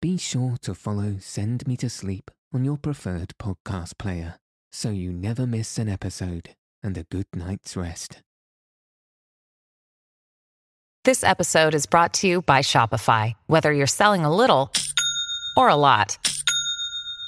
[0.00, 4.36] be sure to follow Send Me to Sleep on your preferred podcast player
[4.70, 6.50] so you never miss an episode
[6.84, 8.22] and a good night's rest.
[11.04, 13.32] This episode is brought to you by Shopify.
[13.46, 14.72] Whether you're selling a little
[15.56, 16.18] or a lot,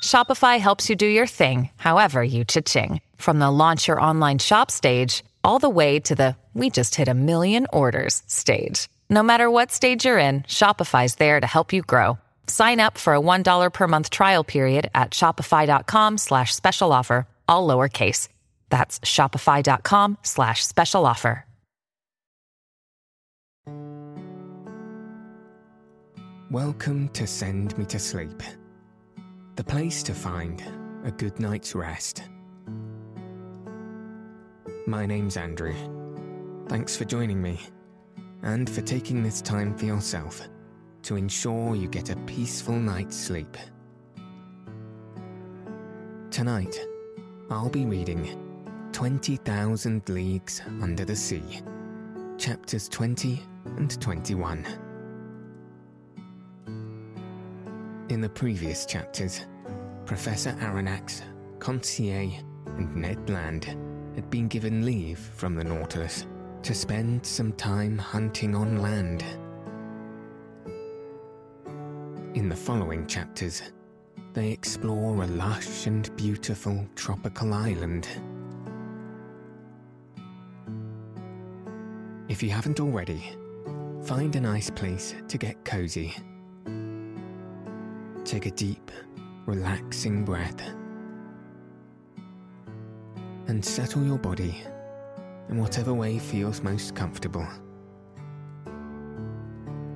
[0.04, 3.00] Shopify helps you do your thing, however you cha-ching.
[3.16, 7.08] From the launch your online shop stage, all the way to the we just hit
[7.08, 8.88] a million orders stage.
[9.08, 12.18] No matter what stage you're in, Shopify's there to help you grow.
[12.50, 17.68] Sign up for a $1 per month trial period at shopify.com slash special offer, all
[17.68, 18.26] lowercase.
[18.70, 21.44] That's shopify.com slash special offer.
[26.50, 28.42] Welcome to Send Me to Sleep,
[29.54, 30.60] the place to find
[31.04, 32.24] a good night's rest.
[34.88, 35.76] My name's Andrew.
[36.66, 37.60] Thanks for joining me
[38.42, 40.48] and for taking this time for yourself
[41.02, 43.56] to ensure you get a peaceful night's sleep.
[46.30, 46.78] Tonight,
[47.50, 48.38] I'll be reading
[48.92, 51.60] 20,000 Leagues Under the Sea,
[52.38, 53.42] chapters 20
[53.76, 54.66] and 21.
[58.08, 59.46] In the previous chapters,
[60.04, 61.22] Professor Aronnax,
[61.60, 62.32] Conseil,
[62.66, 63.76] and Ned Land
[64.14, 66.26] had been given leave from the Nautilus
[66.62, 69.24] to spend some time hunting on land.
[72.34, 73.60] In the following chapters,
[74.34, 78.06] they explore a lush and beautiful tropical island.
[82.28, 83.36] If you haven't already,
[84.04, 86.14] find a nice place to get cozy.
[88.24, 88.92] Take a deep,
[89.46, 90.62] relaxing breath
[93.48, 94.62] and settle your body
[95.48, 97.48] in whatever way feels most comfortable.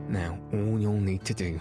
[0.09, 1.61] Now, all you'll need to do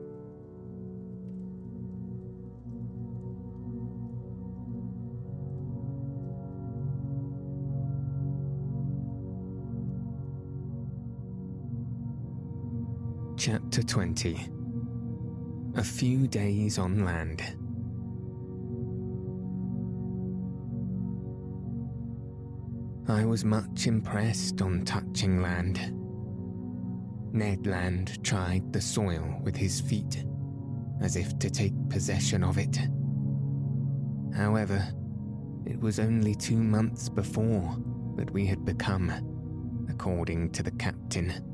[13.51, 14.47] Chapter 20
[15.75, 17.41] A Few Days on Land.
[23.09, 25.93] I was much impressed on touching land.
[27.33, 30.23] Ned Land tried the soil with his feet,
[31.01, 32.79] as if to take possession of it.
[34.33, 34.81] However,
[35.65, 37.75] it was only two months before
[38.15, 39.11] that we had become,
[39.89, 41.50] according to the captain,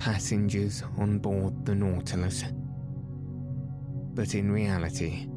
[0.00, 2.42] passengers on board the Nautilus.
[4.14, 5.28] But in reality,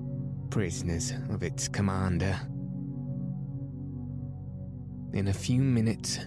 [0.50, 2.40] prisoners of its commander.
[5.12, 6.20] In a few minutes,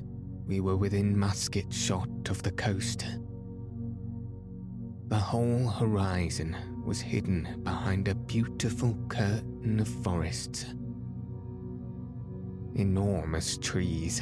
[0.47, 3.07] we were within musket shot of the coast.
[5.09, 6.55] The whole horizon
[6.85, 10.67] was hidden behind a beautiful curtain of forests.
[12.75, 14.21] Enormous trees,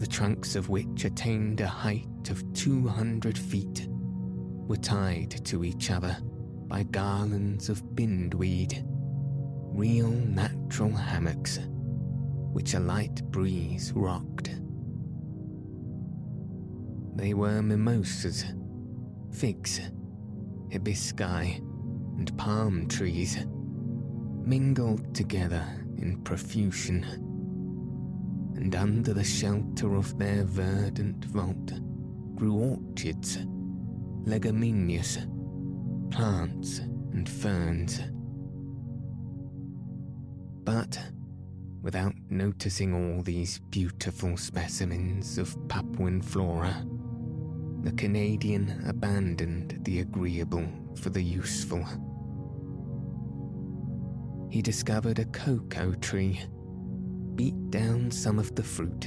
[0.00, 6.16] the trunks of which attained a height of 200 feet, were tied to each other
[6.68, 8.82] by garlands of bindweed,
[9.74, 11.58] real natural hammocks,
[12.52, 14.58] which a light breeze rocked.
[17.14, 18.46] They were mimosas,
[19.30, 19.80] figs,
[20.70, 21.58] hibisci,
[22.16, 23.36] and palm trees,
[24.46, 25.62] mingled together
[25.98, 27.29] in profusion.
[28.60, 31.72] And under the shelter of their verdant vault
[32.34, 33.38] grew orchids,
[34.24, 35.18] leguminous,
[36.10, 38.00] plants, and ferns.
[40.64, 41.00] But
[41.82, 46.86] without noticing all these beautiful specimens of Papuan flora,
[47.82, 51.82] the Canadian abandoned the agreeable for the useful.
[54.50, 56.40] He discovered a cocoa tree,
[57.40, 59.06] beat down some of the fruit,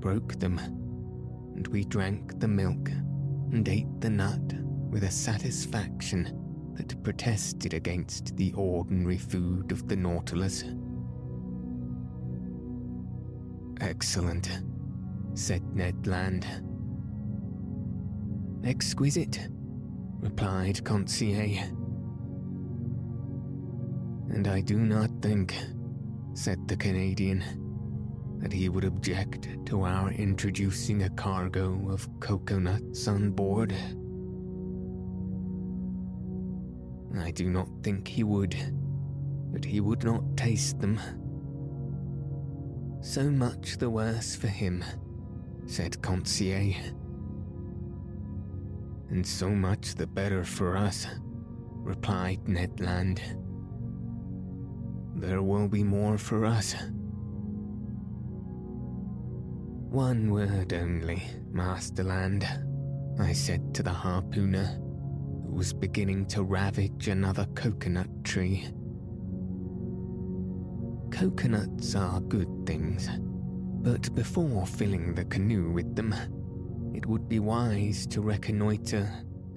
[0.00, 0.58] broke them,
[1.54, 2.88] and we drank the milk
[3.52, 4.52] and ate the nut
[4.90, 10.64] with a satisfaction that protested against the ordinary food of the Nautilus.
[13.80, 14.50] Excellent,
[15.34, 16.48] said Ned Land.
[18.64, 19.38] Exquisite,
[20.18, 21.62] replied Conseil.
[24.30, 25.54] And I do not think,
[26.34, 27.44] said the Canadian,
[28.38, 33.74] that he would object to our introducing a cargo of coconuts on board.
[37.18, 38.56] I do not think he would,
[39.52, 40.98] but he would not taste them.
[43.02, 44.84] So much the worse for him,
[45.66, 46.74] said Conseil.
[49.10, 51.06] And so much the better for us,
[51.82, 53.20] replied Ned Land.
[55.20, 56.74] There will be more for us.
[59.90, 61.22] One word only,
[61.52, 62.48] Master Land,
[63.18, 64.78] I said to the harpooner,
[65.44, 68.68] who was beginning to ravage another coconut tree.
[71.10, 73.10] Coconuts are good things,
[73.82, 76.14] but before filling the canoe with them,
[76.94, 79.06] it would be wise to reconnoitre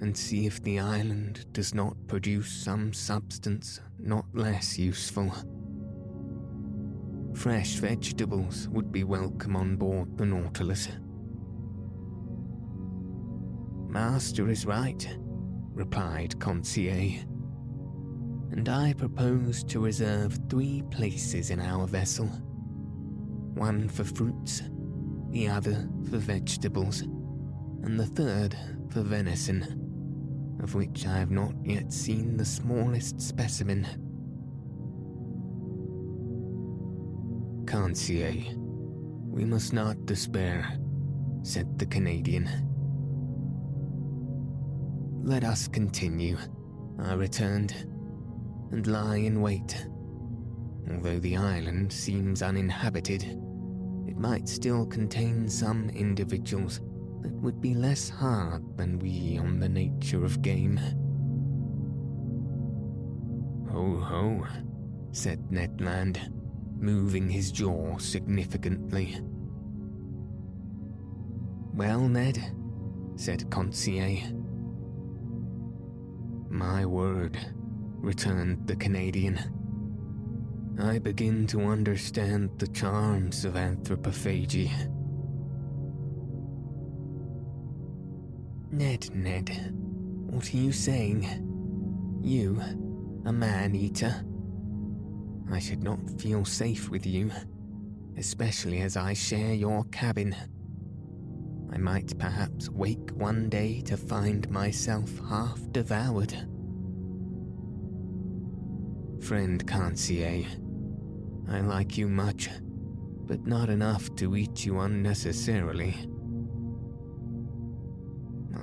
[0.02, 5.32] and see if the island does not produce some substance not less useful.
[7.34, 10.88] Fresh vegetables would be welcome on board the Nautilus.
[13.88, 15.08] Master is right,
[15.72, 17.22] replied Conseil.
[18.52, 22.26] And I propose to reserve three places in our vessel
[23.54, 24.62] one for fruits,
[25.30, 27.02] the other for vegetables,
[27.82, 28.56] and the third
[28.90, 29.83] for venison
[30.62, 33.86] of which I have not yet seen the smallest specimen.
[37.66, 38.52] Conseil, eh?
[39.26, 40.78] we must not despair,
[41.42, 42.48] said the Canadian.
[45.22, 46.36] Let us continue,
[46.98, 47.72] I returned,
[48.70, 49.86] and lie in wait.
[50.90, 53.22] Although the island seems uninhabited,
[54.06, 56.80] it might still contain some individuals
[57.24, 60.76] that would be less hard than we on the nature of game.
[63.72, 64.46] Ho ho,
[65.10, 66.30] said Ned Land,
[66.78, 69.18] moving his jaw significantly.
[71.72, 72.38] Well, Ned,
[73.16, 74.18] said Conseil.
[76.50, 77.38] My word,
[77.96, 79.40] returned the Canadian.
[80.78, 84.70] I begin to understand the charms of anthropophagy.
[88.74, 89.72] Ned, Ned,
[90.26, 92.20] what are you saying?
[92.20, 92.60] You,
[93.24, 94.24] a man eater?
[95.48, 97.30] I should not feel safe with you,
[98.18, 100.34] especially as I share your cabin.
[101.72, 106.32] I might perhaps wake one day to find myself half devoured.
[109.22, 110.46] Friend Conseil,
[111.48, 112.50] I like you much,
[113.28, 116.08] but not enough to eat you unnecessarily.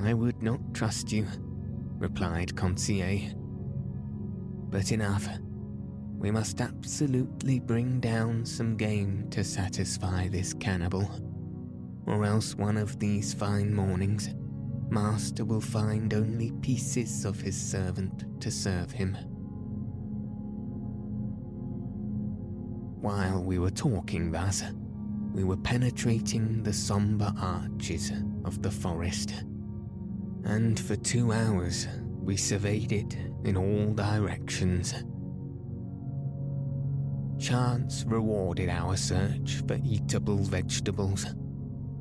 [0.03, 1.27] I would not trust you,
[1.97, 3.35] replied Conseil.
[4.69, 5.27] But enough.
[6.17, 11.09] We must absolutely bring down some game to satisfy this cannibal,
[12.05, 14.29] or else one of these fine mornings,
[14.89, 19.15] Master will find only pieces of his servant to serve him.
[23.01, 24.63] While we were talking thus,
[25.33, 28.11] we were penetrating the sombre arches
[28.45, 29.43] of the forest
[30.45, 31.87] and for two hours
[32.21, 34.93] we surveyed it in all directions.
[37.39, 41.25] Chance rewarded our search for eatable vegetables,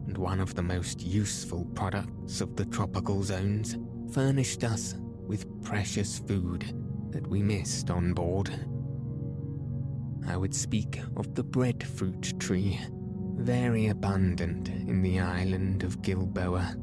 [0.07, 3.79] and one of the most useful products of the tropical zones
[4.13, 6.75] furnished us with precious food
[7.11, 8.51] that we missed on board.
[10.27, 12.79] I would speak of the breadfruit tree,
[13.37, 16.77] very abundant in the island of Gilboa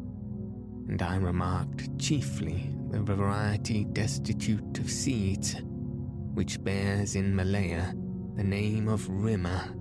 [0.88, 5.56] and I remarked chiefly the variety destitute of seeds,
[6.34, 7.94] which bears in Malaya
[8.36, 9.76] the name of rimma.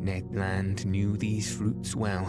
[0.00, 2.26] Ned Land knew these fruits well.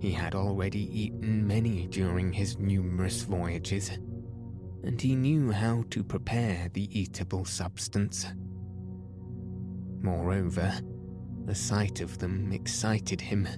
[0.00, 3.90] He had already eaten many during his numerous voyages,
[4.84, 8.26] and he knew how to prepare the eatable substance.
[10.02, 10.72] Moreover,
[11.46, 13.48] the sight of them excited him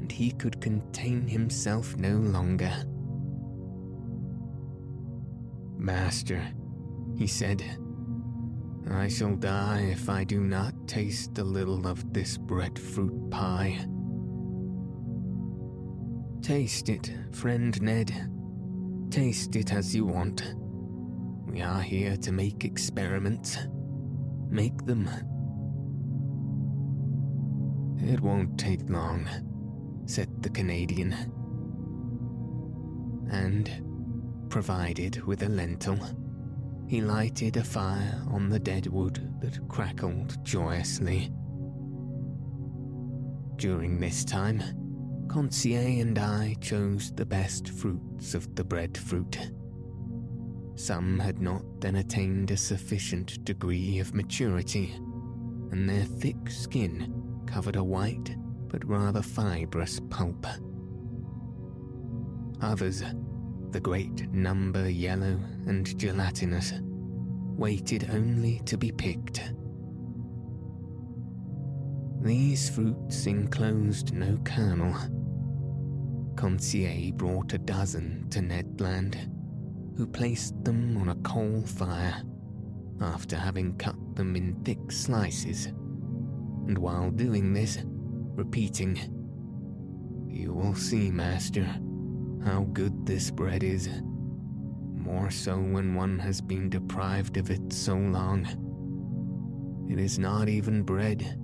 [0.00, 2.72] and he could contain himself no longer.
[5.76, 6.42] Master,
[7.16, 7.62] he said,
[8.90, 13.86] I shall die if I do not taste a little of this breadfruit pie.
[16.42, 18.12] Taste it, friend Ned.
[19.10, 20.54] Taste it as you want.
[21.46, 23.58] We are here to make experiments.
[24.48, 25.08] Make them.
[28.00, 29.28] It won't take long
[30.08, 31.12] said the Canadian.
[33.30, 33.70] And,
[34.48, 36.00] provided with a lentil,
[36.88, 41.30] he lighted a fire on the dead wood that crackled joyously.
[43.56, 44.62] During this time,
[45.28, 49.52] Conseil and I chose the best fruits of the breadfruit.
[50.74, 54.94] Some had not then attained a sufficient degree of maturity,
[55.70, 58.37] and their thick skin covered a white
[58.68, 60.46] but rather fibrous pulp.
[62.60, 63.04] Others,
[63.70, 66.72] the great number yellow and gelatinous,
[67.56, 69.52] waited only to be picked.
[72.20, 74.94] These fruits enclosed no kernel.
[76.36, 79.16] Conseil brought a dozen to Ned Land,
[79.96, 82.22] who placed them on a coal fire
[83.00, 87.78] after having cut them in thick slices, and while doing this,
[88.38, 88.96] repeating,
[90.28, 91.64] You will see, master,
[92.44, 93.88] how good this bread is.
[94.94, 98.46] More so when one has been deprived of it so long.
[99.90, 101.36] It is not even bread,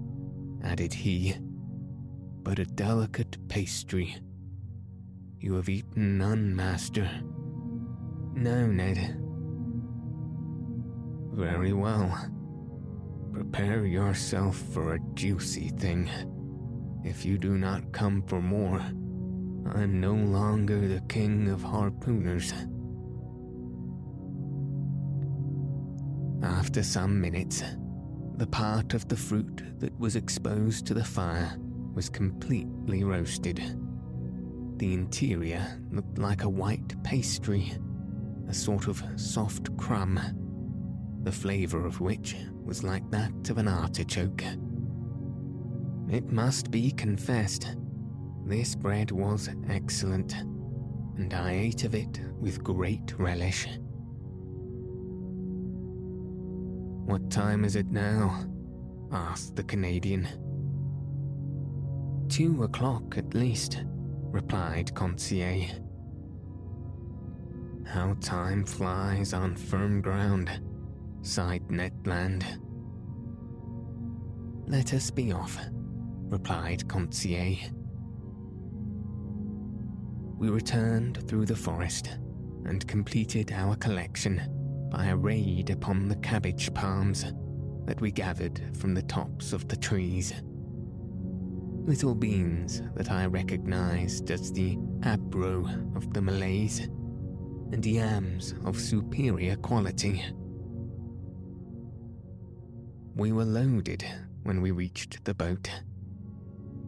[0.63, 1.35] added he,
[2.45, 4.17] but a delicate pastry.
[5.41, 7.11] You have eaten none, master.
[8.35, 9.21] No, Ned.
[11.33, 12.31] Very well.
[13.33, 16.09] Prepare yourself for a juicy thing.
[17.05, 22.53] If you do not come for more, I'm no longer the king of harpooners.
[26.43, 27.63] After some minutes,
[28.37, 31.55] the part of the fruit that was exposed to the fire
[31.95, 33.59] was completely roasted.
[34.79, 37.73] The interior looked like a white pastry,
[38.49, 40.19] a sort of soft crumb,
[41.23, 42.35] the flavour of which
[42.65, 44.43] was like that of an artichoke.
[46.11, 47.77] It must be confessed,
[48.47, 50.35] this bread was excellent,
[51.17, 53.67] and I ate of it with great relish.
[57.07, 58.45] What time is it now?
[59.13, 60.29] asked the Canadian.
[62.29, 63.85] Two o'clock at least,
[64.31, 65.69] replied Conseil.
[67.87, 70.51] How time flies on firm ground,
[71.23, 72.45] sighed Ned Land.
[74.67, 75.59] Let us be off,
[76.29, 77.57] replied Conseil.
[80.39, 82.19] We returned through the forest
[82.65, 84.43] and completed our collection
[84.91, 87.25] by a raid upon the cabbage palms
[87.87, 90.33] that we gathered from the tops of the trees.
[91.87, 96.89] Little beans that I recognized as the abro of the Malays,
[97.73, 100.25] and yams of superior quality.
[103.17, 104.05] We were loaded
[104.45, 105.69] when we reached the boat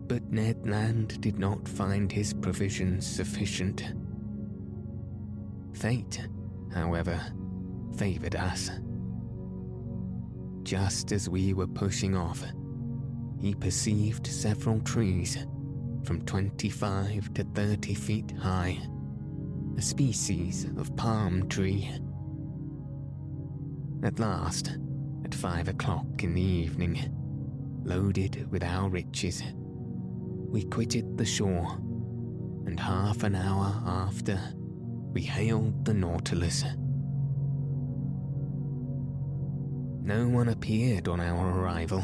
[0.08, 3.94] but Ned Land did not find his provisions sufficient.
[5.75, 6.26] Fate,
[6.72, 7.20] however,
[7.96, 8.70] favoured us.
[10.62, 12.44] Just as we were pushing off,
[13.40, 15.46] he perceived several trees
[16.04, 18.78] from 25 to 30 feet high,
[19.76, 21.90] a species of palm tree.
[24.02, 24.78] At last,
[25.25, 27.12] at five o'clock in the evening,
[27.84, 29.42] loaded with our riches,
[30.56, 31.76] we quitted the shore,
[32.64, 34.40] and half an hour after,
[35.12, 36.64] we hailed the Nautilus.
[40.00, 42.02] No one appeared on our arrival.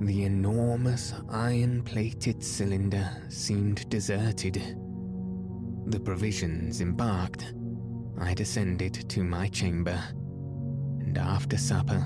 [0.00, 4.76] The enormous iron plated cylinder seemed deserted.
[5.86, 7.54] The provisions embarked,
[8.20, 10.02] I descended to my chamber,
[10.98, 12.02] and after supper,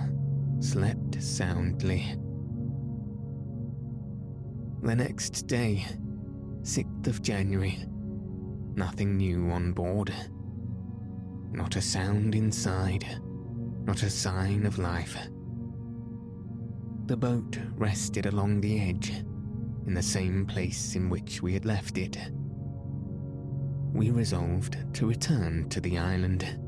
[0.60, 2.14] slept soundly.
[4.84, 5.86] The next day,
[6.60, 7.86] 6th of January,
[8.74, 10.12] nothing new on board.
[11.52, 13.06] Not a sound inside,
[13.86, 15.16] not a sign of life.
[17.06, 19.08] The boat rested along the edge,
[19.86, 22.18] in the same place in which we had left it.
[23.94, 26.60] We resolved to return to the island.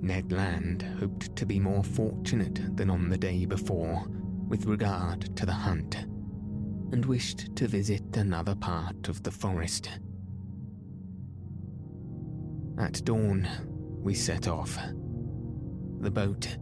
[0.00, 4.06] Ned Land hoped to be more fortunate than on the day before
[4.46, 6.07] with regard to the hunt
[6.92, 9.90] and wished to visit another part of the forest.
[12.78, 13.48] At dawn,
[14.02, 14.78] we set off.
[16.00, 16.56] The boat,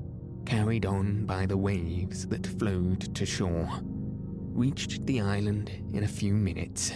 [0.44, 6.34] carried on by the waves that flowed to shore, reached the island in a few
[6.34, 6.92] minutes.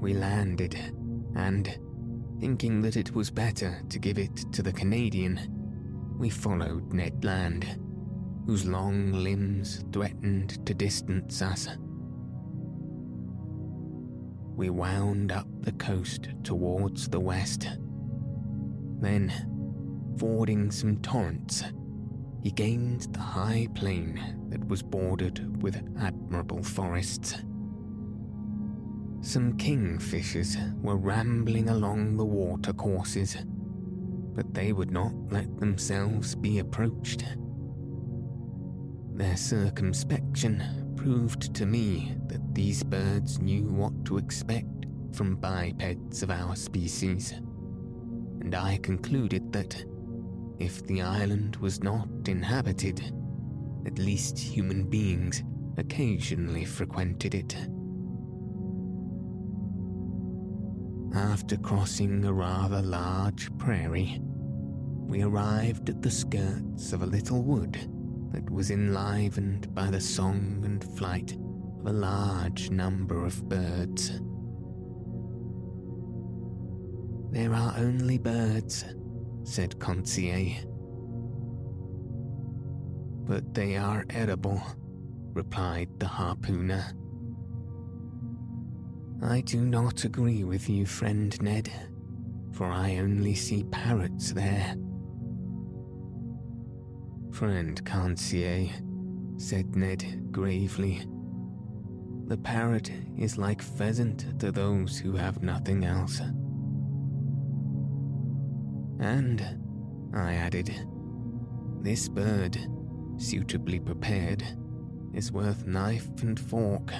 [0.00, 0.74] We landed,
[1.36, 1.78] and,
[2.40, 5.40] thinking that it was better to give it to the Canadian,
[6.18, 7.78] we followed Ned Land
[8.46, 11.68] whose long limbs threatened to distance us.
[14.56, 17.68] We wound up the coast towards the west,
[19.00, 19.32] Then,
[20.18, 21.64] fording some torrents,
[22.42, 27.34] he gained the high plain that was bordered with admirable forests.
[29.20, 33.36] Some kingfishers were rambling along the watercourses,
[34.34, 37.24] but they would not let themselves be approached.
[39.22, 46.32] Their circumspection proved to me that these birds knew what to expect from bipeds of
[46.32, 47.30] our species,
[48.40, 49.84] and I concluded that
[50.58, 53.00] if the island was not inhabited,
[53.86, 55.44] at least human beings
[55.76, 57.56] occasionally frequented it.
[61.14, 67.78] After crossing a rather large prairie, we arrived at the skirts of a little wood
[68.32, 71.36] that was enlivened by the song and flight
[71.80, 74.20] of a large number of birds.
[77.30, 78.84] There are only birds,
[79.44, 80.54] said Conseil.
[83.24, 84.62] But they are edible,
[85.32, 86.84] replied the harpooner.
[89.22, 91.70] I do not agree with you, friend Ned,
[92.52, 94.74] for I only see parrots there.
[97.42, 98.68] Friend Conseil,
[99.36, 101.04] said Ned gravely,
[102.28, 106.20] the parrot is like pheasant to those who have nothing else.
[109.00, 109.44] And,
[110.14, 110.72] I added,
[111.80, 112.56] this bird,
[113.16, 114.44] suitably prepared,
[115.12, 116.92] is worth knife and fork.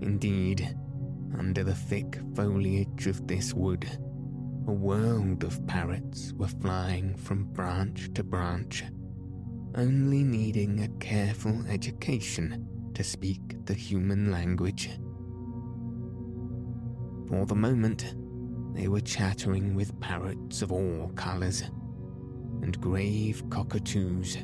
[0.00, 0.74] Indeed,
[1.38, 3.86] under the thick foliage of this wood,
[4.68, 8.84] a world of parrots were flying from branch to branch,
[9.76, 14.90] only needing a careful education to speak the human language.
[17.30, 18.14] For the moment,
[18.74, 21.62] they were chattering with parrots of all colours,
[22.60, 24.36] and grave cockatoos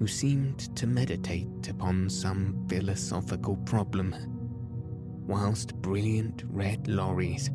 [0.00, 4.16] who seemed to meditate upon some philosophical problem
[5.28, 7.50] whilst brilliant red lories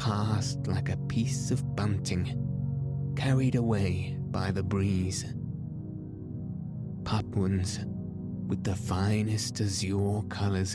[0.00, 5.26] passed like a piece of bunting, carried away by the breeze.
[7.04, 7.80] Papuans
[8.46, 10.74] with the finest azure colours,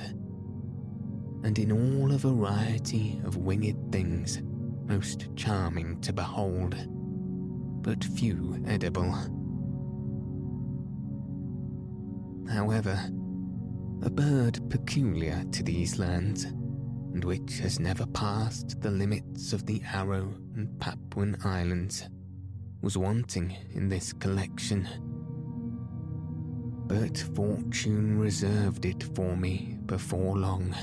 [1.43, 4.43] and in all a variety of winged things
[4.85, 6.75] most charming to behold,
[7.81, 9.11] but few edible.
[12.47, 12.99] However,
[14.03, 16.45] a bird peculiar to these lands,
[17.15, 22.09] and which has never passed the limits of the Aru and Papuan Islands,
[22.81, 24.85] was wanting in this collection.
[26.87, 30.75] But fortune reserved it for me before long.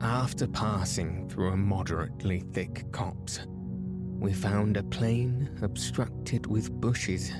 [0.00, 7.32] After passing through a moderately thick copse, we found a plain obstructed with bushes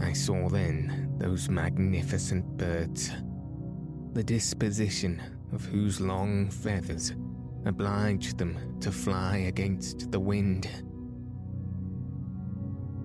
[0.00, 3.10] I saw then those magnificent birds,
[4.14, 5.20] the disposition
[5.52, 7.12] of whose long feathers
[7.66, 10.68] obliged them to fly against the wind.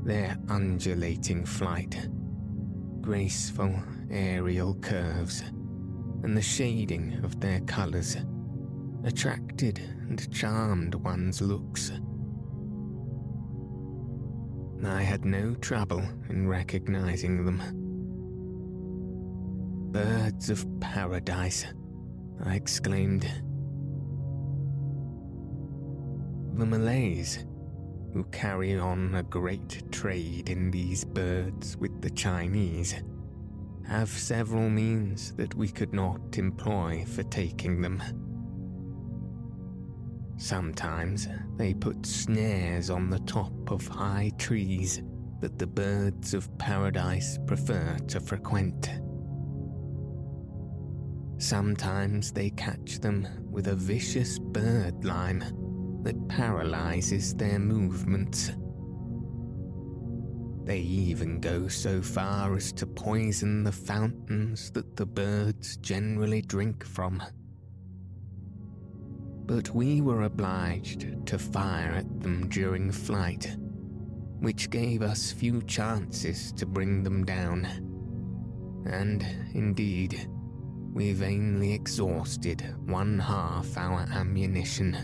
[0.04, 2.08] Their undulating flight,
[3.02, 3.74] graceful
[4.12, 5.42] aerial curves,
[6.22, 8.16] and the shading of their colours
[9.04, 11.92] attracted and charmed one's looks.
[14.86, 17.79] I had no trouble in recognizing them.
[19.92, 21.66] Birds of paradise,
[22.46, 23.24] I exclaimed.
[26.54, 27.44] The Malays,
[28.14, 33.02] who carry on a great trade in these birds with the Chinese,
[33.88, 38.00] have several means that we could not employ for taking them.
[40.38, 45.02] Sometimes they put snares on the top of high trees
[45.40, 48.92] that the birds of paradise prefer to frequent.
[51.40, 55.44] Sometimes they catch them with a vicious bird lime
[56.04, 58.52] that paralyzes their movements.
[60.66, 66.86] They even go so far as to poison the fountains that the birds generally drink
[66.86, 67.24] from
[69.50, 73.58] but we were obliged to fire at them during flight,
[74.42, 77.66] which gave us few chances to bring them down.
[78.86, 79.26] And,
[79.56, 80.30] indeed,
[80.92, 84.96] we vainly exhausted one half our ammunition.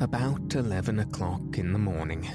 [0.00, 2.26] About eleven o'clock in the morning,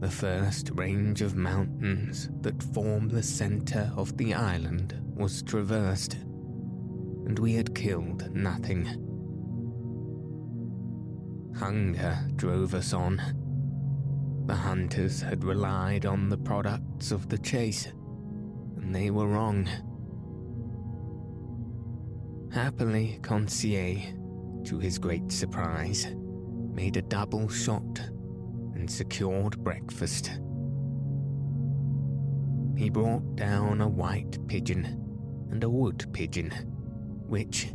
[0.00, 6.14] the first range of mountains that form the centre of the island was traversed
[7.26, 8.84] and we had killed nothing.
[11.56, 13.22] Hunger drove us on.
[14.46, 17.88] The hunters had relied on the products of the chase,
[18.92, 19.68] they were wrong.
[22.52, 23.98] Happily, Conseil,
[24.64, 26.06] to his great surprise,
[26.72, 28.00] made a double shot
[28.74, 30.40] and secured breakfast.
[32.76, 35.00] He brought down a white pigeon
[35.50, 36.50] and a wood pigeon,
[37.26, 37.72] which,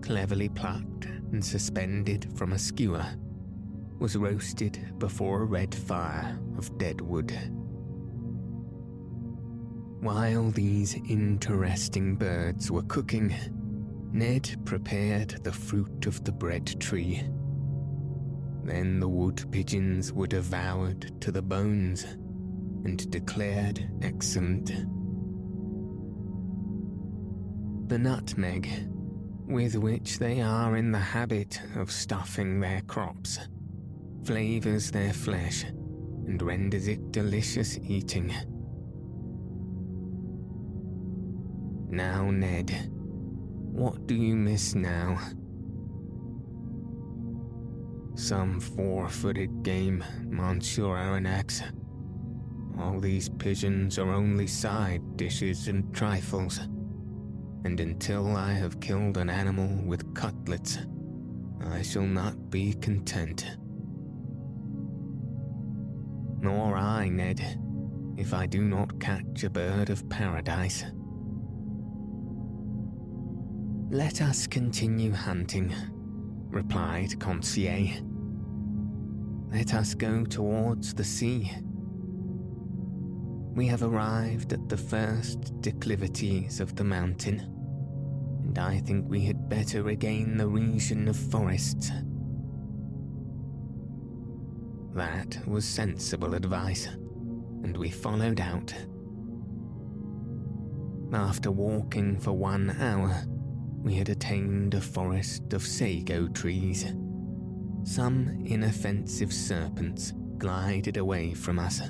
[0.00, 3.06] cleverly plucked and suspended from a skewer,
[3.98, 7.36] was roasted before a red fire of dead wood.
[10.00, 13.34] While these interesting birds were cooking,
[14.12, 17.24] Ned prepared the fruit of the bread tree.
[18.62, 22.04] Then the wood pigeons were devoured to the bones
[22.84, 24.68] and declared excellent.
[27.88, 28.68] The nutmeg,
[29.48, 33.40] with which they are in the habit of stuffing their crops,
[34.24, 38.32] flavors their flesh and renders it delicious eating.
[41.90, 42.90] Now, Ned,
[43.72, 45.18] what do you miss now?
[48.14, 51.62] Some four footed game, Monsieur Aronnax.
[52.78, 56.58] All these pigeons are only side dishes and trifles,
[57.64, 60.78] and until I have killed an animal with cutlets,
[61.64, 63.56] I shall not be content.
[66.40, 67.40] Nor I, Ned,
[68.18, 70.84] if I do not catch a bird of paradise.
[73.90, 75.74] Let us continue hunting,
[76.50, 77.88] replied Conseil.
[79.50, 81.50] Let us go towards the sea.
[83.54, 87.40] We have arrived at the first declivities of the mountain,
[88.44, 91.90] and I think we had better regain the region of forests.
[94.92, 98.74] That was sensible advice, and we followed out.
[101.10, 103.24] After walking for one hour,
[103.82, 106.84] we had attained a forest of sago trees.
[107.84, 111.80] Some inoffensive serpents glided away from us.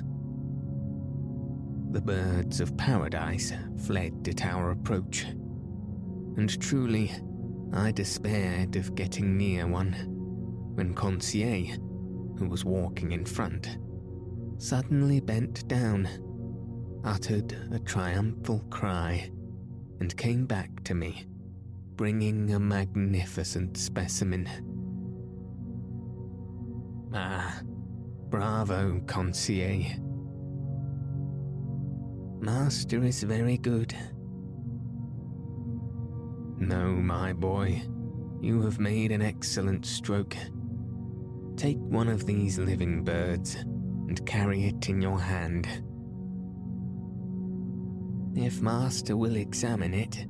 [1.91, 3.51] The birds of paradise
[3.85, 7.11] fled at our approach, and truly,
[7.73, 9.93] I despaired of getting near one
[10.75, 11.75] when Conseil,
[12.37, 13.77] who was walking in front,
[14.57, 16.07] suddenly bent down,
[17.03, 19.31] uttered a triumphal cry,
[19.99, 21.28] and came back to me
[21.99, 24.47] bringing a magnificent specimen.
[27.13, 27.59] Ah,
[28.29, 29.83] bravo, Conseil.
[32.39, 33.93] Master is very good.
[36.57, 37.81] No, my boy,
[38.39, 40.37] you have made an excellent stroke.
[41.57, 45.67] Take one of these living birds and carry it in your hand.
[48.35, 50.25] If Master will examine it,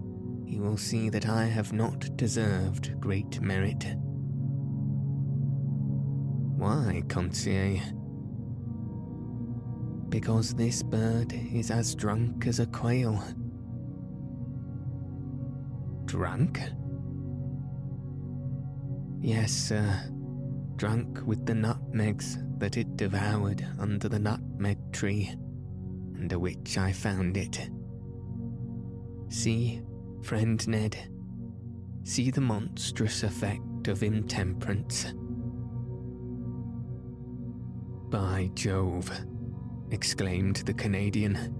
[0.49, 3.85] you will see that I have not deserved great merit.
[6.57, 7.79] Why, Conseil?
[10.09, 13.23] Because this bird is as drunk as a quail.
[16.05, 16.59] Drunk?
[19.21, 20.01] Yes, sir.
[20.77, 25.35] Drunk with the nutmegs that it devoured under the nutmeg tree,
[26.17, 27.69] under which I found it.
[29.29, 29.83] See,
[30.21, 30.97] Friend Ned,
[32.03, 35.13] see the monstrous effect of intemperance.
[38.09, 39.11] By Jove,
[39.91, 41.55] exclaimed the Canadian.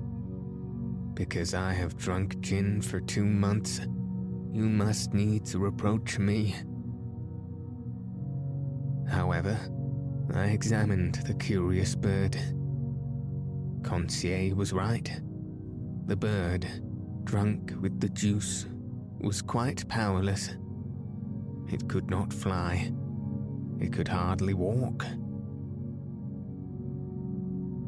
[1.13, 3.79] Because I have drunk gin for two months,
[4.51, 6.55] you must needs reproach me.
[9.07, 9.57] However,
[10.33, 12.37] I examined the curious bird.
[13.83, 15.09] Conseil was right.
[16.05, 16.67] The bird
[17.29, 18.65] drunk with the juice,
[19.19, 20.49] was quite powerless.
[21.71, 22.91] It could not fly.
[23.79, 25.05] It could hardly walk.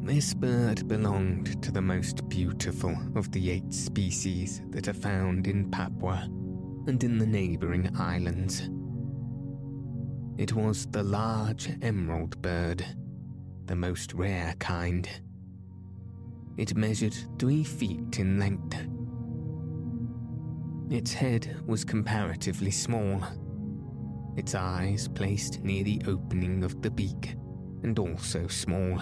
[0.04, 5.72] This bird belonged to the most beautiful of the eight species that are found in
[5.72, 6.22] Papua
[6.86, 8.70] and in the neighboring islands.
[10.38, 12.86] It was the large emerald bird,
[13.66, 15.08] the most rare kind.
[16.56, 18.76] It measured three feet in length
[20.90, 23.22] its head was comparatively small,
[24.36, 27.36] its eyes placed near the opening of the beak,
[27.82, 29.00] and also small.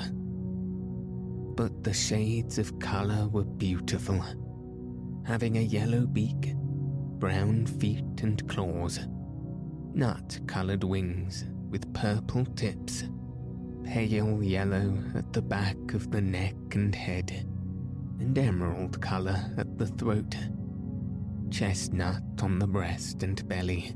[1.54, 4.24] But the shades of colour were beautiful,
[5.24, 6.54] having a yellow beak,
[7.18, 9.00] brown feet and claws,
[9.92, 13.04] nut coloured wings with purple tips,
[13.84, 17.46] pale yellow at the back of the neck and head,
[18.18, 20.34] and emerald colour at the throat,
[21.50, 23.92] chestnut on the breast and belly.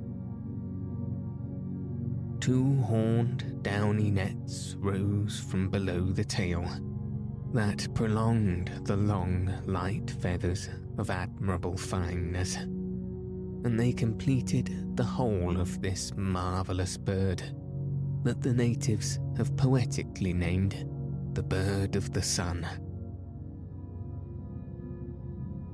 [2.41, 6.65] Two horned, downy nets rose from below the tail
[7.55, 15.81] that prolonged the long, light feathers of admirable fineness, and they completed the whole of
[15.81, 17.43] this marvellous bird
[18.25, 20.85] that the natives have poetically named
[21.35, 22.67] the bird of the sun.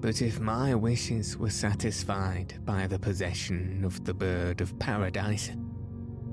[0.00, 5.50] But if my wishes were satisfied by the possession of the bird of paradise,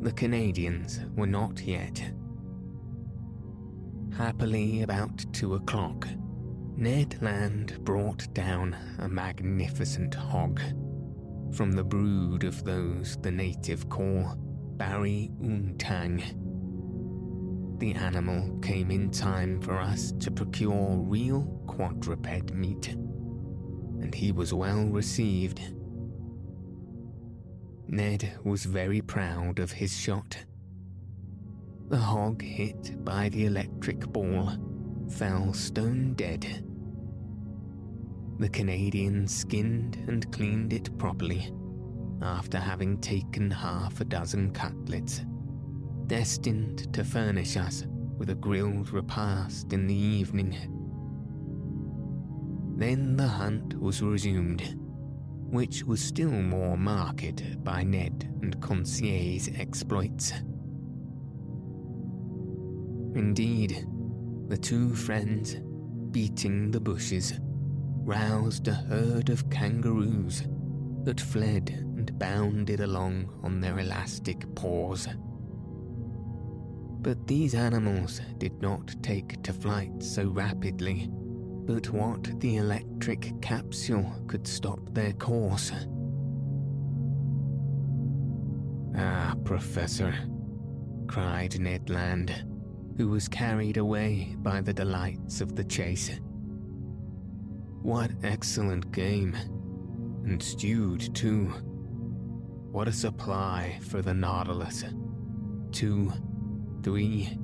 [0.01, 2.01] the Canadians were not yet.
[4.15, 6.07] Happily, about two o'clock,
[6.77, 10.61] Ned Land brought down a magnificent hog
[11.51, 14.35] from the brood of those the native call
[14.77, 16.21] Barry Untang.
[17.79, 22.95] The animal came in time for us to procure real quadruped meat,
[24.01, 25.61] and he was well received.
[27.87, 30.37] Ned was very proud of his shot.
[31.89, 34.51] The hog hit by the electric ball
[35.09, 36.65] fell stone dead.
[38.39, 41.51] The Canadian skinned and cleaned it properly
[42.21, 45.21] after having taken half a dozen cutlets,
[46.07, 47.85] destined to furnish us
[48.17, 50.76] with a grilled repast in the evening.
[52.77, 54.61] Then the hunt was resumed,
[55.49, 60.31] which was still more marked by Ned and Conseil's exploits.
[63.15, 63.87] Indeed,
[64.47, 65.55] the two friends,
[66.11, 70.43] beating the bushes, roused a herd of kangaroos
[71.03, 75.07] that fled and bounded along on their elastic paws.
[77.01, 81.09] But these animals did not take to flight so rapidly,
[81.67, 85.73] but what the electric capsule could stop their course.
[88.97, 90.15] Ah, Professor,
[91.07, 92.45] cried Ned Land,
[92.95, 96.19] who was carried away by the delights of the chase.
[97.83, 99.35] What excellent game!
[100.25, 101.53] And stewed, too.
[102.71, 104.85] What a supply for the Nautilus.
[105.71, 106.13] Two,
[106.81, 107.37] three,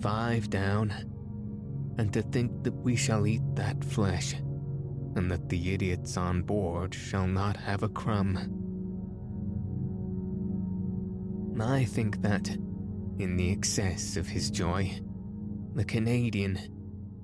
[0.00, 1.15] five down.
[1.98, 4.34] And to think that we shall eat that flesh,
[5.14, 8.62] and that the idiots on board shall not have a crumb.
[11.58, 12.48] I think that,
[13.18, 15.00] in the excess of his joy,
[15.74, 16.58] the Canadian,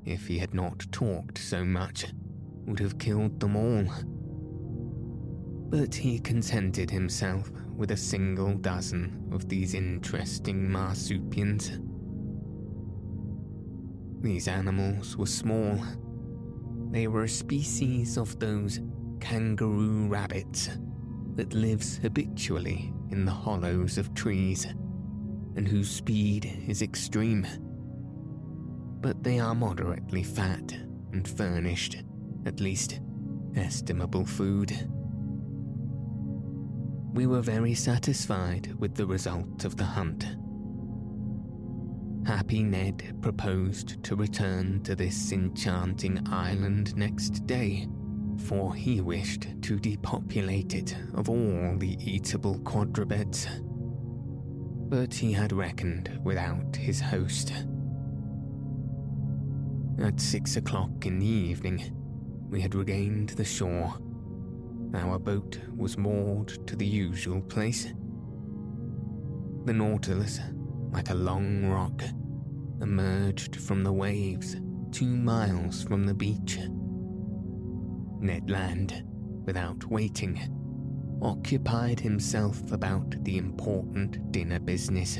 [0.06, 2.06] if he had not talked so much,
[2.66, 3.84] would have killed them all.
[5.68, 11.72] But he contented himself with a single dozen of these interesting marsupials.
[14.22, 15.78] These animals were small.
[16.90, 18.80] They were a species of those
[19.18, 20.70] kangaroo rabbits
[21.34, 24.66] that lives habitually in the hollows of trees
[25.56, 27.46] and whose speed is extreme.
[29.00, 30.72] But they are moderately fat
[31.12, 32.04] and furnished
[32.46, 33.00] at least,
[33.56, 34.72] estimable food.
[37.12, 40.36] We were very satisfied with the result of the hunt.
[42.24, 47.88] Happy Ned proposed to return to this enchanting island next day,
[48.46, 53.48] for he wished to depopulate it of all the eatable quadrupeds.
[54.88, 57.52] But he had reckoned without his host.
[59.98, 61.92] At six o'clock in the evening,
[62.48, 63.94] we had regained the shore.
[64.94, 67.92] Our boat was moored to the usual place.
[69.64, 70.40] The Nautilus,
[70.92, 72.02] like a long rock,
[72.80, 74.56] emerged from the waves
[74.90, 76.58] two miles from the beach.
[78.20, 79.04] Ned Land,
[79.44, 80.38] without waiting,
[81.22, 85.18] occupied himself about the important dinner business.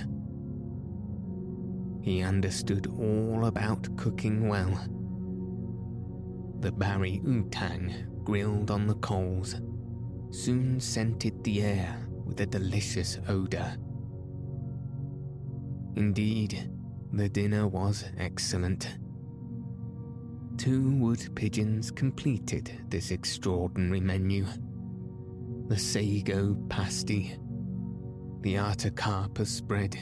[2.03, 4.79] He understood all about cooking well
[6.63, 9.57] the bari-outang grilled on the coals
[10.31, 13.75] soon scented the air with a delicious odour.
[15.97, 16.71] Indeed,
[17.13, 18.89] the dinner was excellent.
[20.57, 24.47] Two wood pigeons completed this extraordinary menu.
[25.69, 27.37] The sago pasty,
[28.41, 29.97] the artocarpus spread,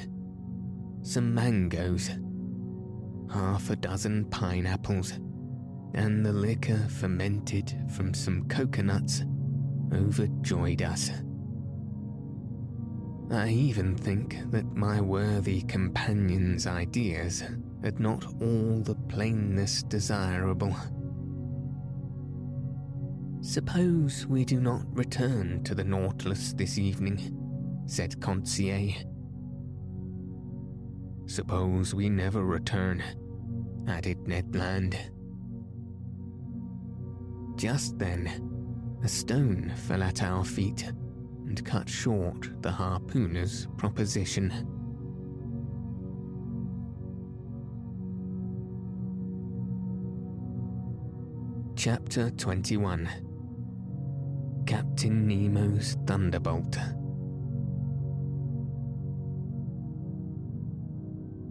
[1.03, 2.11] some mangoes,
[3.33, 5.13] half a dozen pineapples,
[5.95, 9.25] and the liquor fermented from some coconuts
[9.93, 11.11] overjoyed us.
[13.33, 17.45] I even think that my worthy companion's ideas
[17.81, 20.75] had not all the plainness desirable.
[23.41, 27.37] Suppose we do not return to the Nautilus this evening,
[27.87, 28.91] said Conseil.
[31.27, 33.01] Suppose we never return,
[33.87, 34.99] added Ned Land.
[37.55, 38.27] Just then,
[39.05, 40.91] a stone fell at our feet
[41.51, 44.53] and cut short the harpooner's proposition.
[51.75, 53.11] Chapter 21
[54.65, 56.79] Captain Nemo's Thunderbolt.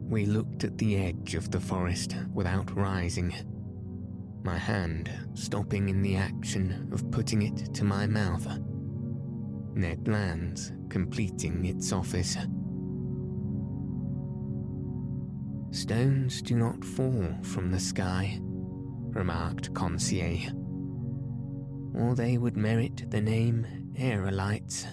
[0.10, 3.34] We looked at the edge of the forest without rising,
[4.44, 8.48] my hand stopping in the action of putting it to my mouth.
[9.80, 12.38] Ned Land's completing its office.
[15.72, 20.52] Stones do not fall from the sky, remarked Conseil
[21.96, 23.66] or they would merit the name
[23.98, 24.86] aerolites.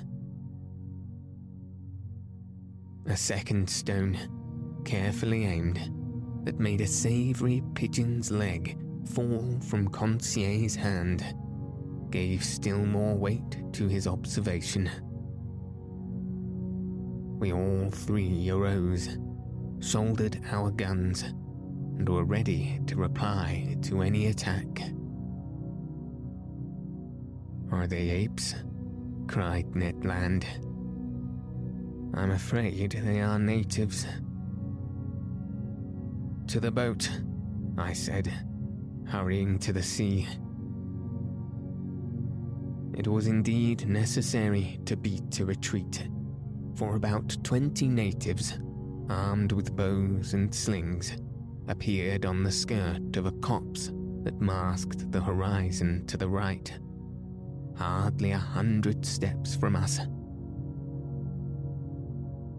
[3.06, 4.18] A second stone,
[4.84, 5.92] carefully aimed,
[6.44, 8.78] that made a savoury pigeon's leg
[9.14, 11.24] fall from Conseil's hand,
[12.10, 14.90] gave still more weight to his observation.
[17.38, 19.18] We all three arose,
[19.80, 24.66] shouldered our guns, and were ready to reply to any attack.
[27.70, 28.54] Are they apes?
[29.26, 30.46] cried Ned Land.
[32.14, 34.06] I'm afraid they are natives.
[36.48, 37.10] To the boat,
[37.76, 38.32] I said,
[39.06, 40.26] hurrying to the sea.
[42.96, 46.08] It was indeed necessary to beat a retreat,
[46.74, 48.58] for about twenty natives,
[49.08, 51.16] armed with bows and slings,
[51.68, 56.78] appeared on the skirt of a copse that masked the horizon to the right
[57.76, 60.00] hardly a hundred steps from us.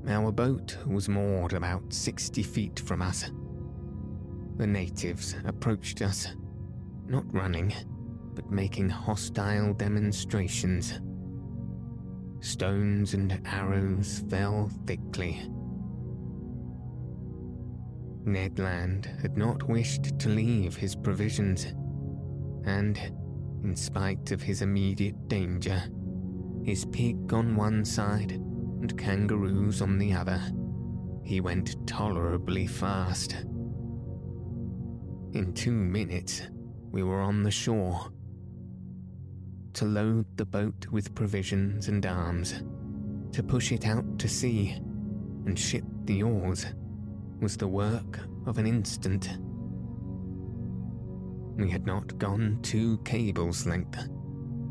[0.08, 3.30] Our boat was moored about sixty feet from us.
[4.58, 6.28] The natives approached us,
[7.08, 7.73] not running,
[8.38, 11.00] but making hostile demonstrations.
[12.39, 15.50] Stones and arrows fell thickly.
[18.26, 21.65] Ned Land had not wished to leave his provisions,
[22.63, 23.00] and
[23.63, 25.82] in spite of his immediate danger,
[26.63, 30.39] his pig on one side and kangaroos on the other,
[31.23, 33.34] he went tolerably fast.
[35.34, 36.43] In two minutes,
[36.91, 38.12] we were on the shore.
[39.78, 42.63] To load the boat with provisions and arms,
[43.32, 44.72] to push it out to sea,
[45.46, 46.66] and ship the oars
[47.40, 49.30] was the work of an instant.
[51.58, 54.08] We had not gone two cables' length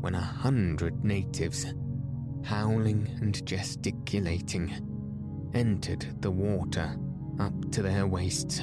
[0.01, 1.65] when a hundred natives,
[2.43, 4.73] howling and gesticulating,
[5.53, 6.97] entered the water
[7.39, 8.61] up to their waists.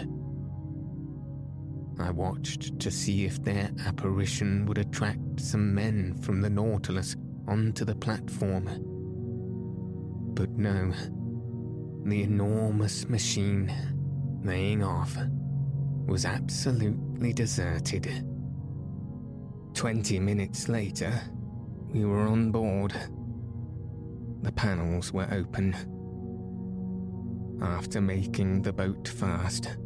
[1.98, 7.84] I watched to see if their apparition would attract some men from the Nautilus onto
[7.84, 8.66] the platform.
[10.34, 10.92] But no,
[12.04, 13.72] the enormous machine,
[14.42, 15.16] laying off,
[16.06, 18.26] was absolutely deserted.
[19.74, 21.12] Twenty minutes later,
[21.92, 22.92] we were on board.
[24.42, 25.74] The panels were open.
[27.62, 29.76] After making the boat fast,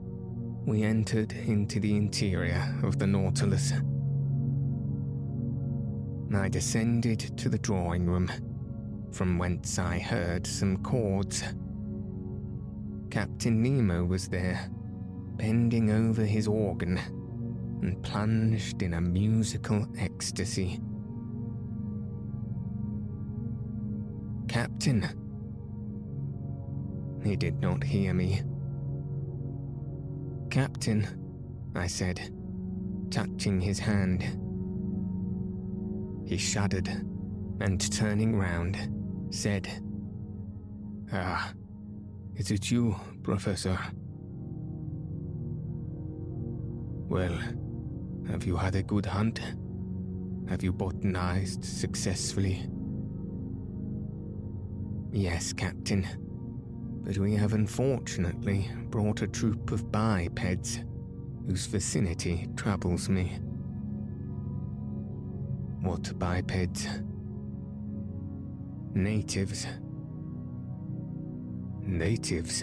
[0.69, 3.73] we entered into the interior of the Nautilus.
[6.35, 8.31] I descended to the drawing room,
[9.11, 11.43] from whence I heard some chords.
[13.11, 14.69] Captain Nemo was there
[15.37, 16.99] bending over his organ
[17.81, 20.81] and plunged in a musical ecstasy.
[24.49, 25.09] Captain.
[27.25, 28.43] He did not hear me.
[30.59, 31.07] Captain,
[31.77, 32.33] I said,
[33.13, 34.25] touching his hand.
[36.27, 36.89] He shuddered
[37.61, 38.77] and, turning round,
[39.31, 39.69] said,
[41.13, 41.53] Ah,
[42.35, 43.79] is it you, Professor?
[47.09, 47.39] Well,
[48.29, 49.41] have you had a good hunt?
[50.49, 52.69] Have you botanized successfully?
[55.13, 56.28] Yes, Captain.
[57.09, 60.81] But we have unfortunately brought a troop of bipeds
[61.47, 63.39] whose vicinity troubles me.
[65.81, 66.87] What bipeds?
[68.93, 69.67] Natives.
[71.81, 72.63] Natives,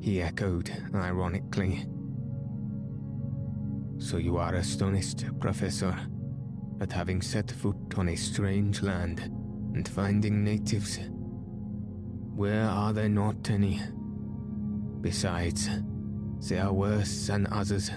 [0.00, 1.84] he echoed ironically.
[3.98, 5.94] So you are astonished, Professor,
[6.80, 9.20] at having set foot on a strange land
[9.74, 10.98] and finding natives.
[12.36, 13.80] Where are there not any?
[15.00, 15.68] Besides,
[16.48, 17.92] they are worse than others,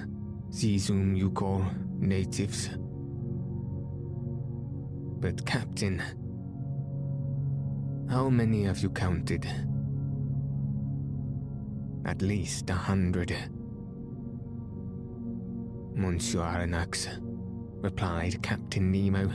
[0.51, 1.65] these whom you call
[1.97, 2.69] natives.
[5.19, 6.03] But, Captain,
[8.09, 9.47] how many have you counted?
[12.05, 13.35] At least a hundred.
[15.95, 17.07] Monsieur Aronnax,
[17.81, 19.31] replied Captain Nemo,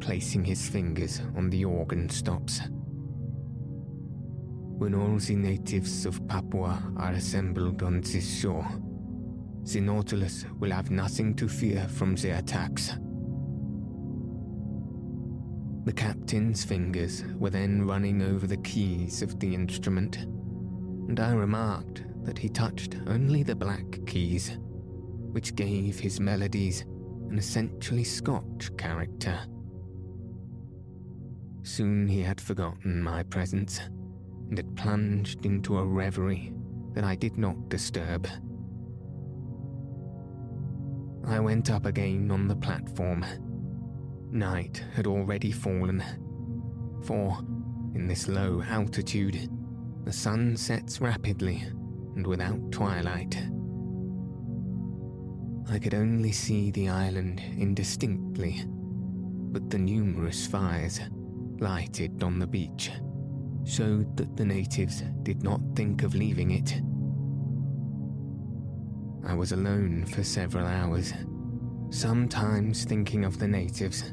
[0.00, 2.62] placing his fingers on the organ stops.
[4.82, 8.66] When all the natives of Papua are assembled on this shore,
[9.62, 12.88] the Nautilus will have nothing to fear from their attacks.
[15.84, 22.02] The captain's fingers were then running over the keys of the instrument, and I remarked
[22.24, 24.58] that he touched only the black keys,
[25.30, 26.80] which gave his melodies
[27.30, 29.38] an essentially Scotch character.
[31.62, 33.80] Soon he had forgotten my presence
[34.58, 36.52] and plunged into a reverie
[36.94, 38.28] that I did not disturb.
[41.26, 43.24] I went up again on the platform
[44.32, 46.02] Night had already fallen,
[47.02, 47.38] for,
[47.94, 49.50] in this low altitude,
[50.04, 51.62] the sun sets rapidly
[52.16, 53.36] and without twilight.
[55.68, 60.98] I could only see the island indistinctly, but the numerous fires
[61.58, 62.90] lighted on the beach
[63.64, 66.80] showed that the natives did not think of leaving it.
[69.28, 71.12] I was alone for several hours,
[71.90, 74.12] sometimes thinking of the natives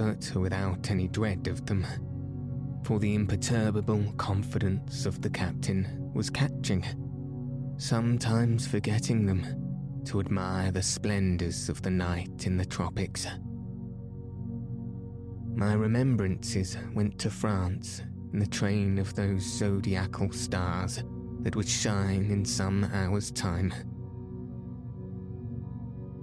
[0.00, 1.84] but without any dread of them,
[2.84, 6.82] for the imperturbable confidence of the captain was catching,
[7.76, 9.44] sometimes forgetting them
[10.06, 13.26] to admire the splendours of the night in the tropics.
[15.54, 18.00] My remembrances went to France
[18.32, 21.02] in the train of those zodiacal stars
[21.40, 23.72] that would shine in some hour's time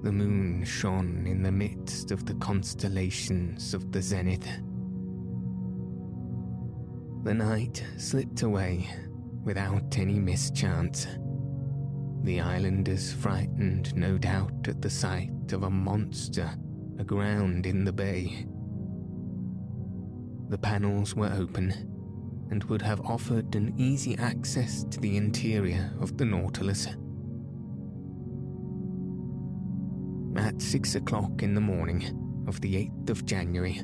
[0.03, 4.47] the moon shone in the midst of the constellations of the zenith.
[7.23, 8.87] The night slipped away
[9.43, 11.07] without any mischance.
[12.23, 16.49] The islanders frightened, no doubt, at the sight of a monster
[16.99, 18.45] aground in the bay.
[20.49, 21.96] The panels were open
[22.49, 26.87] and would have offered an easy access to the interior of the Nautilus.
[30.35, 33.81] At six o'clock in the morning of the 8th of January,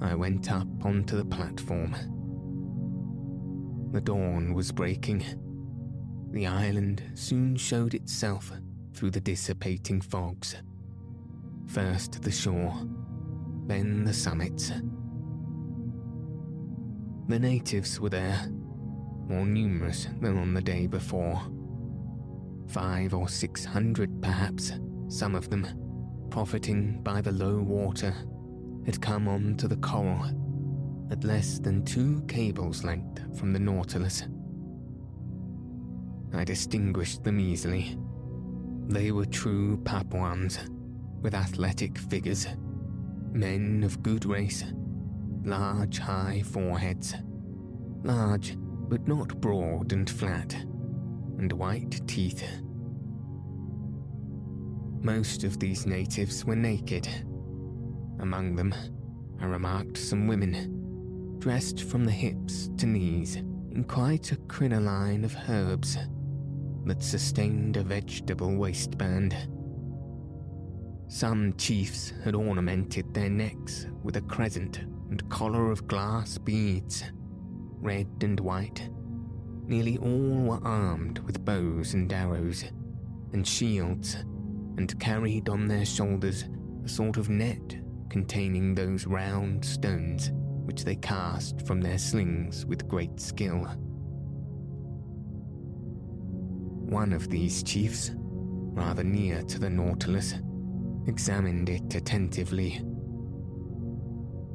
[0.00, 1.94] I went up onto the platform.
[3.92, 5.24] The dawn was breaking.
[6.32, 8.52] The island soon showed itself
[8.92, 10.56] through the dissipating fogs.
[11.66, 12.74] First the shore,
[13.66, 14.72] then the summits.
[17.28, 18.46] The natives were there,
[19.28, 21.42] more numerous than on the day before.
[22.68, 24.72] Five or six hundred, perhaps
[25.08, 25.66] some of them,
[26.30, 28.14] profiting by the low water,
[28.84, 30.24] had come on to the coral
[31.10, 34.22] at less than two cables' length from the Nautilus.
[36.32, 37.98] I distinguished them easily.
[38.88, 40.60] They were true Papuans,
[41.22, 42.46] with athletic figures,
[43.32, 44.64] men of good race,
[45.46, 47.14] large, high foreheads,
[48.02, 48.56] large
[48.88, 50.54] but not broad and flat,
[51.38, 52.44] and white teeth
[55.06, 57.08] most of these natives were naked.
[58.18, 58.74] Among them,
[59.40, 65.36] I remarked some women, dressed from the hips to knees in quite a crinoline of
[65.48, 65.96] herbs
[66.86, 69.36] that sustained a vegetable waistband.
[71.06, 74.80] Some chiefs had ornamented their necks with a crescent
[75.10, 77.04] and collar of glass beads,
[77.80, 78.88] red and white.
[79.66, 82.64] Nearly all were armed with bows and arrows
[83.32, 84.14] and shields
[84.76, 86.44] and carried on their shoulders
[86.84, 87.76] a sort of net
[88.08, 90.30] containing those round stones
[90.64, 93.66] which they cast from their slings with great skill.
[96.88, 100.34] One of these chiefs, rather near to the Nautilus,
[101.06, 102.84] examined it attentively.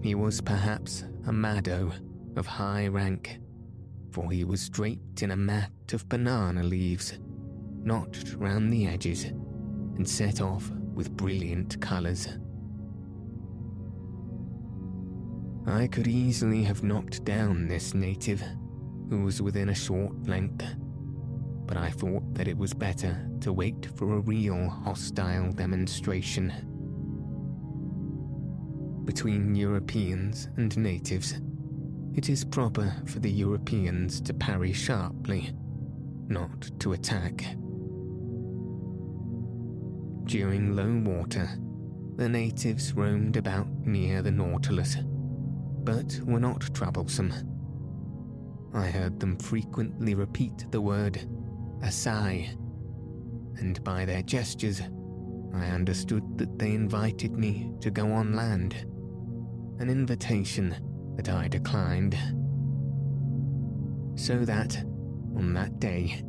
[0.02, 1.92] He was perhaps a Mado
[2.36, 3.40] of high rank,
[4.12, 7.20] for he was draped in a mat of banana leaves,
[7.84, 12.28] notched round the edges and set off with brilliant colours.
[15.68, 18.44] I could easily have knocked down this native,
[19.10, 20.66] who was within a short length,
[21.68, 26.71] but I thought that it was better to wait for a real hostile demonstration.
[29.06, 31.42] Between Europeans and natives,
[32.14, 35.52] it is proper for the Europeans to parry sharply,
[36.28, 37.42] not to attack.
[40.26, 41.50] During low water,
[42.16, 44.98] the natives roamed about near the Nautilus,
[45.84, 47.34] but were not troublesome.
[48.74, 51.28] I heard them frequently repeat the word
[51.82, 52.50] Asai,
[53.58, 54.82] and by their gestures,
[55.54, 58.86] I understood that they invited me to go on land,
[59.82, 60.76] an invitation
[61.18, 62.16] that I declined.
[64.16, 64.78] So that,
[65.36, 66.22] on that day,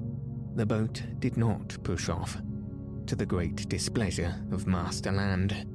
[0.55, 2.39] the boat did not push off,
[3.07, 5.67] to the great displeasure of Master Land,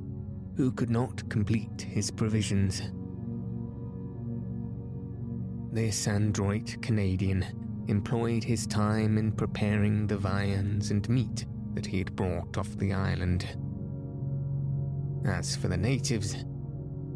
[0.55, 2.81] who could not complete his provisions.
[5.71, 7.45] This adroit Canadian
[7.87, 12.93] employed his time in preparing the viands and meat that he had brought off the
[12.93, 13.55] island.
[15.25, 16.43] As for the natives,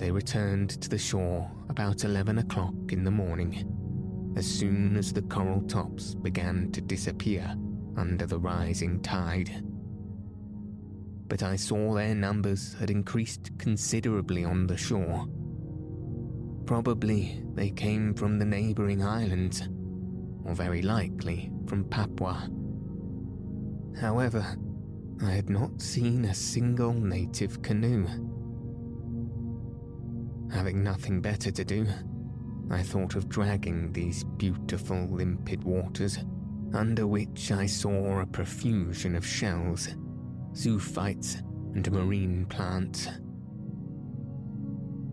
[0.01, 5.21] they returned to the shore about 11 o'clock in the morning, as soon as the
[5.21, 7.55] coral tops began to disappear
[7.95, 9.63] under the rising tide.
[11.27, 15.27] But I saw their numbers had increased considerably on the shore.
[16.65, 19.69] Probably they came from the neighbouring islands,
[20.43, 22.49] or very likely from Papua.
[23.99, 24.57] However,
[25.21, 28.30] I had not seen a single native canoe.
[30.51, 31.87] Having nothing better to do,
[32.69, 36.19] I thought of dragging these beautiful limpid waters,
[36.73, 39.89] under which I saw a profusion of shells,
[40.53, 41.41] zoophytes,
[41.73, 43.07] and marine plants.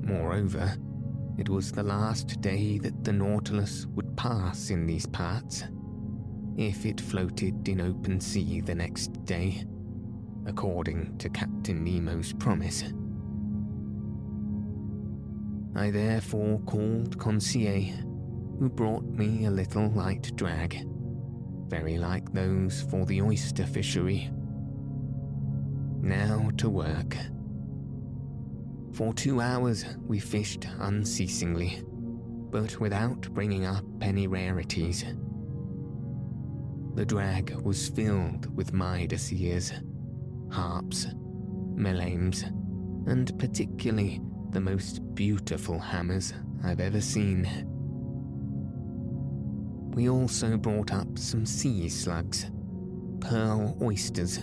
[0.03, 0.77] Moreover,
[1.39, 5.65] it was the last day that the Nautilus would pass in these parts,
[6.57, 9.65] if it floated in open sea the next day,
[10.47, 12.83] according to Captain Nemo's promise.
[15.79, 17.95] I therefore called Conseil,
[18.59, 20.85] who brought me a little light drag,
[21.69, 24.29] very like those for the oyster fishery.
[26.01, 27.17] Now to work.
[28.93, 31.85] For two hours we fished unceasingly,
[32.51, 35.05] but without bringing up any rarities.
[36.97, 39.73] The drag was filled with Midas ears,
[40.51, 41.07] harps,
[41.77, 42.43] melames,
[43.07, 44.21] and particularly
[44.51, 47.45] the most beautiful hammers I've ever seen.
[49.93, 52.49] We also brought up some sea slugs,
[53.19, 54.37] pearl oysters,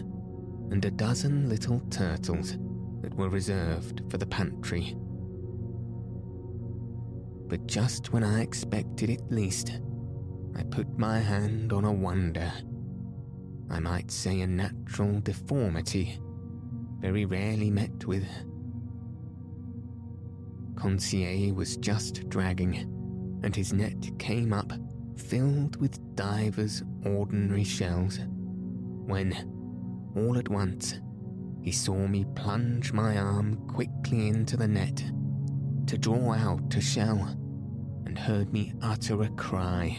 [0.72, 2.58] and a dozen little turtles
[3.02, 4.98] that were reserved for the pantry.
[7.48, 9.80] But just when I expected it least,
[10.58, 12.52] I put my hand on a wonder.
[13.70, 16.20] I might say a natural deformity,
[17.00, 18.28] very rarely met with.
[20.76, 22.76] Conseil was just dragging,
[23.44, 24.72] and his net came up
[25.18, 28.20] filled with divers ordinary shells,
[29.06, 29.34] when,
[30.16, 31.00] all at once,
[31.62, 35.04] he saw me plunge my arm quickly into the net
[35.88, 37.38] to draw out a shell
[38.06, 39.90] and heard me utter a cry.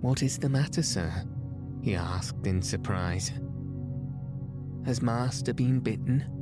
[0.00, 1.12] What is the matter, sir?
[1.82, 3.32] he asked in surprise.
[4.84, 6.39] Has master been bitten?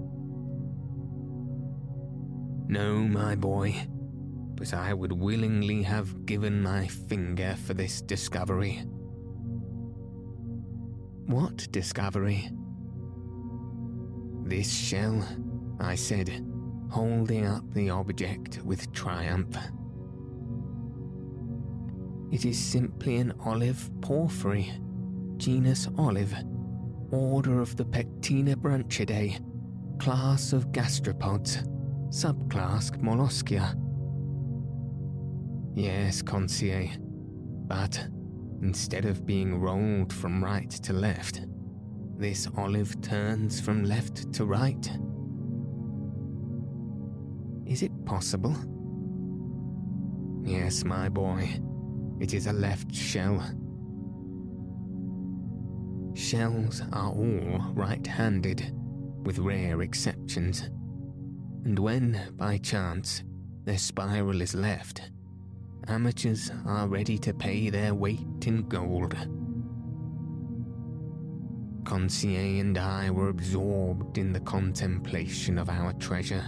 [2.71, 3.75] No, my boy,
[4.55, 8.83] but I would willingly have given my finger for this discovery.
[11.25, 12.51] What discovery?
[14.45, 15.27] This shell,
[15.81, 16.45] I said,
[16.91, 19.57] holding up the object with triumph.
[22.31, 24.71] It is simply an olive porphyry,
[25.39, 26.35] genus olive,
[27.11, 29.41] order of the Pectinibranchidae,
[29.99, 31.67] class of gastropods,
[32.11, 33.75] subclass Mollusca.
[35.75, 36.89] Yes, Conseil,
[37.67, 38.09] but
[38.63, 41.47] Instead of being rolled from right to left,
[42.17, 44.91] this olive turns from left to right.
[47.67, 48.57] Is it possible?
[50.43, 51.61] Yes, my boy,
[52.19, 53.41] it is a left shell.
[56.15, 58.73] Shells are all right handed,
[59.23, 60.69] with rare exceptions.
[61.65, 63.23] And when, by chance,
[63.65, 65.11] their spiral is left,
[65.87, 69.15] amateurs are ready to pay their weight in gold.
[71.85, 76.45] Conseil and I were absorbed in the contemplation of our treasure,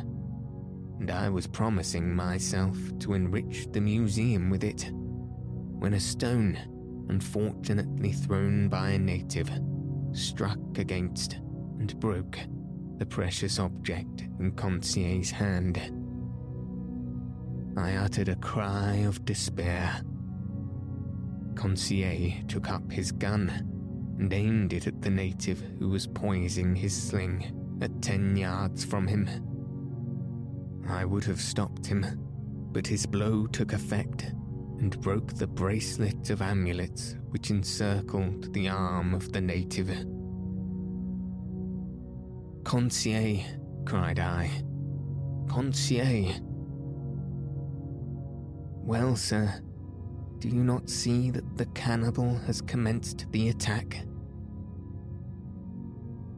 [0.98, 6.58] and I was promising myself to enrich the museum with it, when a stone,
[7.08, 9.50] unfortunately thrown by a native,
[10.12, 11.34] struck against
[11.78, 12.38] and broke
[12.98, 15.78] the precious object in Conseil's hand.
[17.76, 20.02] I uttered a cry of despair.
[21.54, 23.48] Conseil took up his gun
[24.18, 29.06] and aimed it at the native who was poising his sling at ten yards from
[29.06, 29.28] him.
[30.88, 32.04] I would have stopped him,
[32.72, 34.32] but his blow took effect
[34.78, 39.90] and broke the bracelet of amulets which encircled the arm of the native.
[42.64, 43.40] Conseil,
[43.84, 44.50] cried I.
[45.48, 46.34] Conseil.
[48.82, 49.60] Well, sir,
[50.38, 54.04] do you not see that the cannibal has commenced the attack?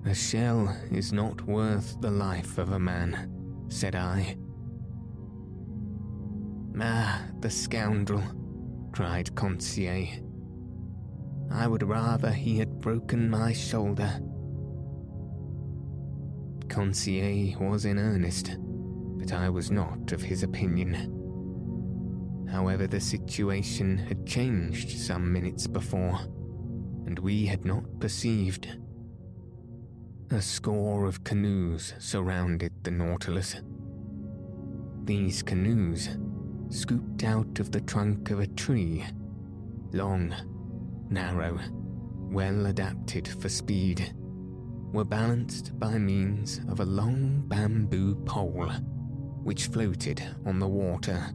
[0.04, 3.30] A shell is not worth the life of a man,
[3.68, 4.36] said I.
[6.80, 8.24] Ah, the scoundrel,
[8.92, 10.08] cried Conseil.
[11.50, 14.20] I would rather he had broken my shoulder.
[16.72, 18.56] Conseil was in earnest,
[19.18, 20.94] but I was not of his opinion.
[22.50, 26.18] However, the situation had changed some minutes before,
[27.04, 28.74] and we had not perceived.
[30.30, 33.56] A score of canoes surrounded the Nautilus.
[35.04, 36.08] These canoes,
[36.70, 39.04] scooped out of the trunk of a tree,
[39.92, 40.34] long,
[41.10, 41.58] narrow,
[42.30, 44.14] well adapted for speed,
[44.92, 48.70] were balanced by means of a long bamboo pole
[49.42, 51.30] which floated on the water.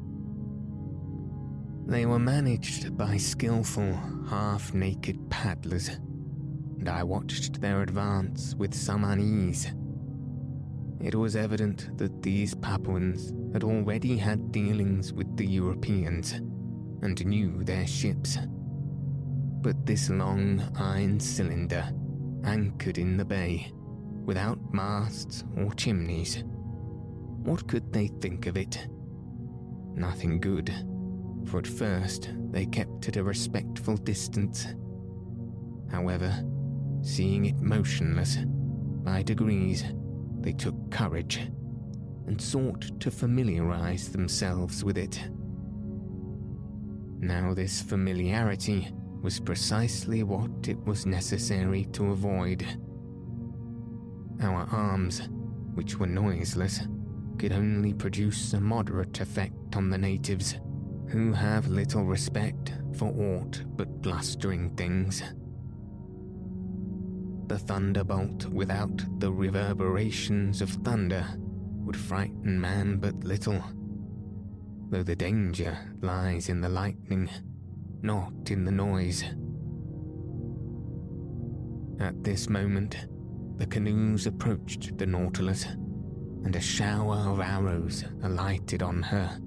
[1.88, 3.93] They were managed by skillful,
[4.30, 5.89] half naked paddlers,
[6.78, 9.74] and I watched their advance with some unease.
[11.01, 16.34] It was evident that these Papuans had already had dealings with the Europeans
[17.01, 18.38] and knew their ships.
[19.62, 21.91] But this long iron cylinder
[22.44, 23.72] anchored in the bay,
[24.26, 26.44] without masts or chimneys.
[27.44, 28.88] What could they think of it?
[29.94, 30.74] Nothing good,
[31.46, 34.68] for at first they kept at a respectful distance.
[35.90, 36.34] However,
[37.02, 38.38] seeing it motionless,
[39.04, 39.84] by degrees
[40.42, 41.50] they took courage
[42.28, 45.30] and sought to familiarize themselves with it.
[47.20, 48.94] Now, this familiarity
[49.28, 52.65] was precisely what it was necessary to avoid.
[54.41, 55.28] Our arms,
[55.73, 56.88] which were noiseless,
[57.38, 60.57] could only produce a moderate effect on the natives,
[61.09, 65.21] who have little respect for aught but blustering things.
[67.47, 71.28] The thunderbolt without the reverberations of thunder
[71.84, 73.61] would frighten man but little,
[74.89, 77.30] though the danger lies in the lightning
[78.02, 79.24] not in the noise.
[82.00, 83.08] At this moment,
[83.58, 85.66] the canoes approached the Nautilus,
[86.43, 89.39] and a shower of arrows alighted on her.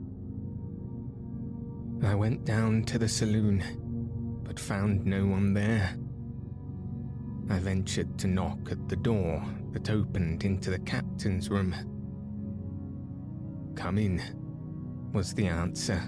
[2.02, 3.62] I went down to the saloon,
[4.42, 5.96] but found no one there.
[7.48, 11.74] I ventured to knock at the door that opened into the captain's room.
[13.76, 14.20] Come in,
[15.12, 16.02] was the answer.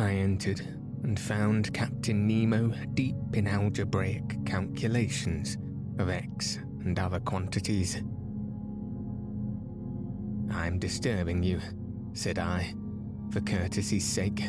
[0.00, 0.60] I entered
[1.04, 5.58] and found Captain Nemo deep in algebraic calculations
[5.98, 7.96] of x and other quantities.
[10.50, 11.60] I'm disturbing you,
[12.14, 12.74] said I,
[13.30, 14.42] for courtesy's sake.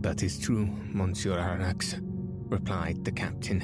[0.00, 2.00] That is true, Monsieur Aronnax,
[2.50, 3.62] replied the captain.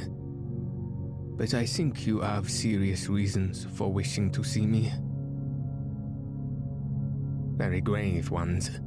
[1.39, 4.93] But I think you have serious reasons for wishing to see me.
[7.57, 8.81] Very grave ones.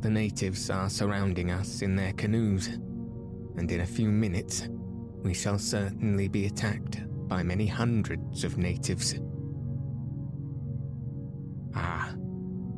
[0.00, 4.66] The natives are surrounding us in their canoes, and in a few minutes
[5.22, 9.20] we shall certainly be attacked by many hundreds of natives.
[11.74, 12.14] Ah,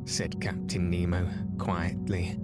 [0.03, 1.25] said Captain Nemo
[1.57, 2.37] quietly.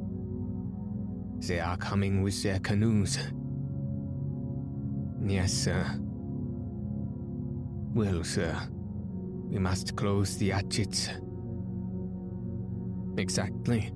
[1.40, 3.20] They are coming with their canoes.
[5.22, 5.86] Yes, sir.
[7.94, 8.58] Well, sir,
[9.50, 11.10] we must close the hatchets.
[13.18, 13.92] Exactly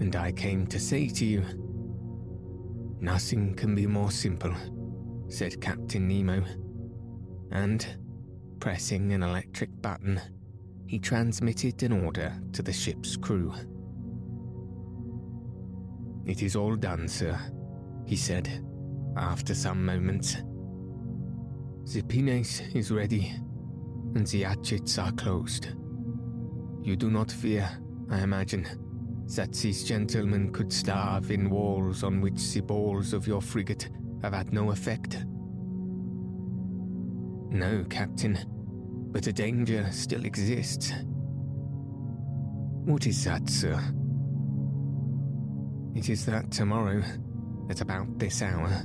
[0.00, 1.44] and I came to say to you.
[3.00, 4.54] Nothing can be more simple,
[5.28, 6.42] said Captain Nemo.
[7.52, 7.86] And,
[8.60, 10.20] pressing an electric button,
[10.86, 13.52] he transmitted an order to the ship's crew.
[16.26, 17.38] It is all done, sir,
[18.06, 18.64] he said,
[19.16, 20.36] after some moments.
[21.92, 23.32] The pinnace is ready,
[24.14, 25.68] and the hatchets are closed.
[26.82, 27.68] You do not fear,
[28.10, 28.66] I imagine,
[29.36, 33.88] that these gentlemen could starve in walls on which the balls of your frigate
[34.22, 35.24] have had no effect.
[37.50, 38.38] No, Captain,
[39.12, 40.92] but a danger still exists.
[42.84, 43.80] What is that, sir?
[45.94, 47.02] It is that tomorrow,
[47.68, 48.82] at about this hour,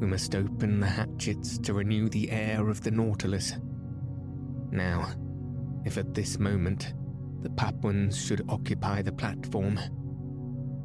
[0.00, 3.54] we must open the hatchets to renew the air of the Nautilus.
[4.70, 5.08] Now,
[5.84, 6.94] if at this moment
[7.48, 9.80] the Papuans should occupy the platform,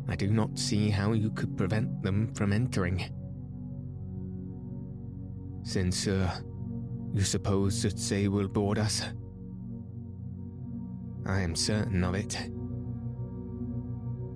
[0.07, 3.03] I do not see how you could prevent them from entering.
[5.73, 6.39] Then, sir, uh,
[7.13, 9.03] you suppose that they will board us?
[11.25, 12.37] I am certain of it.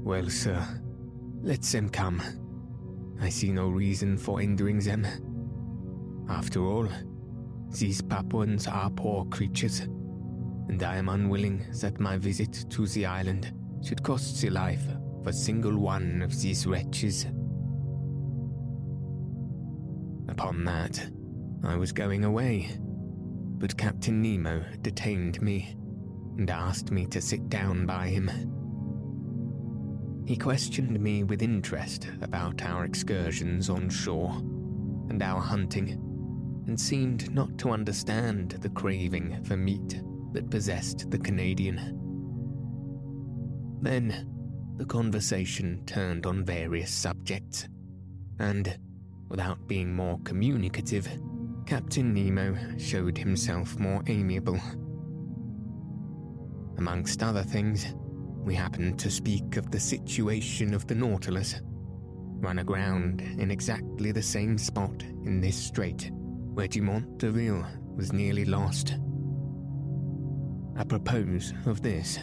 [0.04, 0.66] Well, sir,
[1.42, 2.22] let them come.
[3.22, 5.06] I see no reason for hindering them.
[6.30, 6.88] After all,
[7.72, 9.88] these Papuans are poor creatures,
[10.70, 13.54] and I am unwilling that my visit to the island
[13.84, 14.86] should cost the life
[15.20, 17.26] of a single one of these wretches.
[20.28, 21.10] Upon that,
[21.64, 25.76] I was going away, but Captain Nemo detained me
[26.38, 28.30] and asked me to sit down by him.
[30.28, 34.36] He questioned me with interest about our excursions on shore
[35.10, 35.92] and our hunting,
[36.68, 40.02] and seemed not to understand the craving for meat
[40.38, 41.98] that possessed the Canadian.
[43.82, 44.30] Then,
[44.78, 47.68] the conversation turned on various subjects,
[48.38, 48.78] and,
[49.30, 51.08] without being more communicative,
[51.66, 54.60] Captain Nemo showed himself more amiable.
[56.78, 57.96] Amongst other things,
[58.44, 61.62] we happened to speak of the situation of the Nautilus,
[62.42, 66.12] run aground in exactly the same spot in this strait
[66.54, 67.66] where Dumont d'Urville
[67.96, 68.98] was nearly lost.
[70.78, 72.20] Apropos of this,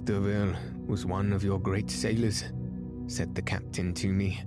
[0.00, 0.54] d'Urville
[0.86, 2.44] was one of your great sailors,
[3.06, 4.42] said the captain to me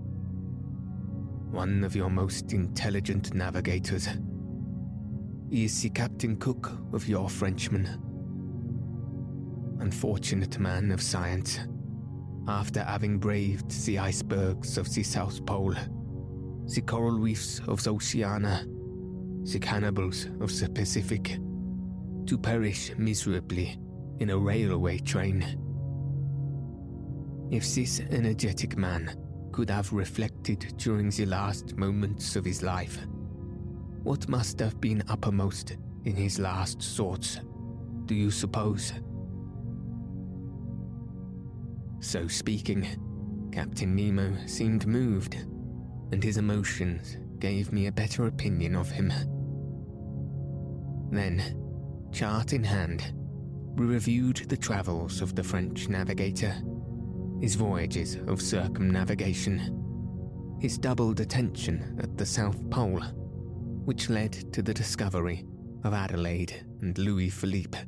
[1.51, 4.07] one of your most intelligent navigators.
[5.49, 7.87] He is the Captain Cook of your Frenchman.
[9.81, 11.59] Unfortunate man of science,
[12.47, 15.75] after having braved the icebergs of the South Pole,
[16.73, 18.65] the coral reefs of Oceania,
[19.43, 21.37] the cannibals of the Pacific,
[22.25, 23.77] to perish miserably
[24.19, 25.57] in a railway train.
[27.51, 29.15] If this energetic man
[29.51, 32.99] could have reflected during the last moments of his life.
[34.03, 37.39] What must have been uppermost in his last thoughts,
[38.05, 38.93] do you suppose?
[41.99, 42.87] So speaking,
[43.51, 45.35] Captain Nemo seemed moved,
[46.11, 49.11] and his emotions gave me a better opinion of him.
[51.11, 51.57] Then,
[52.13, 53.13] chart in hand,
[53.75, 56.55] we reviewed the travels of the French navigator
[57.41, 59.57] his voyages of circumnavigation,
[60.61, 63.01] his doubled attention at the South Pole,
[63.83, 65.43] which led to the discovery
[65.83, 67.79] of Adelaide and Louis Philippe,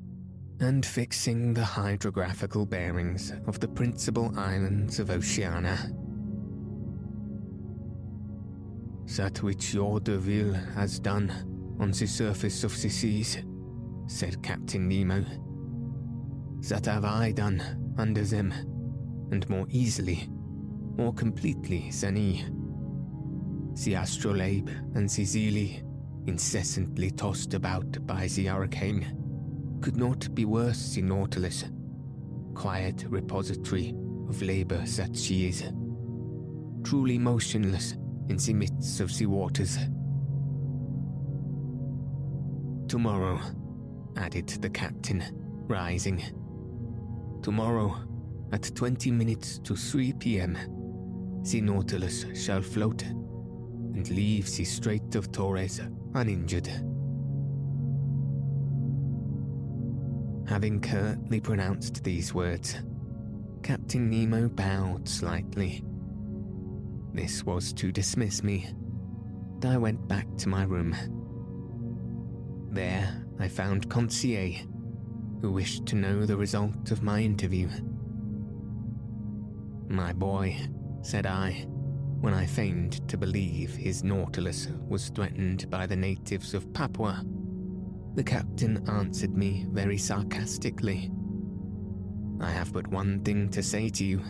[0.59, 5.77] and fixing the hydrographical bearings of the principal islands of Oceania.
[9.05, 11.29] That which your D'Urville has done
[11.79, 13.37] on the surface of the seas,
[14.07, 15.23] said Captain Nemo.
[16.69, 18.51] That have I done under them
[19.31, 20.29] and more easily,
[20.95, 22.45] more completely than he.
[23.83, 25.83] The astrolabe and the Zelee,
[26.25, 29.17] incessantly tossed about by the hurricane,
[29.81, 31.65] could not be worse the Nautilus,
[32.55, 33.93] quiet repository
[34.29, 35.63] of labour that she is,
[36.83, 37.95] truly motionless
[38.29, 39.77] in the midst of the waters.
[42.87, 43.39] Tomorrow,
[44.17, 45.23] added the captain,
[45.67, 46.21] rising.
[47.41, 47.95] Tomorrow,
[48.51, 50.57] at 20 minutes to 3 p.m.,
[51.43, 55.81] the Nautilus shall float and leave the Strait of Torres
[56.13, 56.67] uninjured.
[60.47, 62.75] Having curtly pronounced these words,
[63.63, 65.83] Captain Nemo bowed slightly.
[67.13, 68.67] This was to dismiss me,
[69.63, 70.95] I went back to my room.
[72.71, 74.53] There I found Conseil,
[75.41, 77.69] who wished to know the result of my interview.
[79.87, 80.57] My boy,
[81.01, 81.65] said I,
[82.19, 87.23] when I feigned to believe his Nautilus was threatened by the natives of Papua.
[88.15, 91.11] The captain answered me very sarcastically.
[92.41, 94.21] I have but one thing to say to you.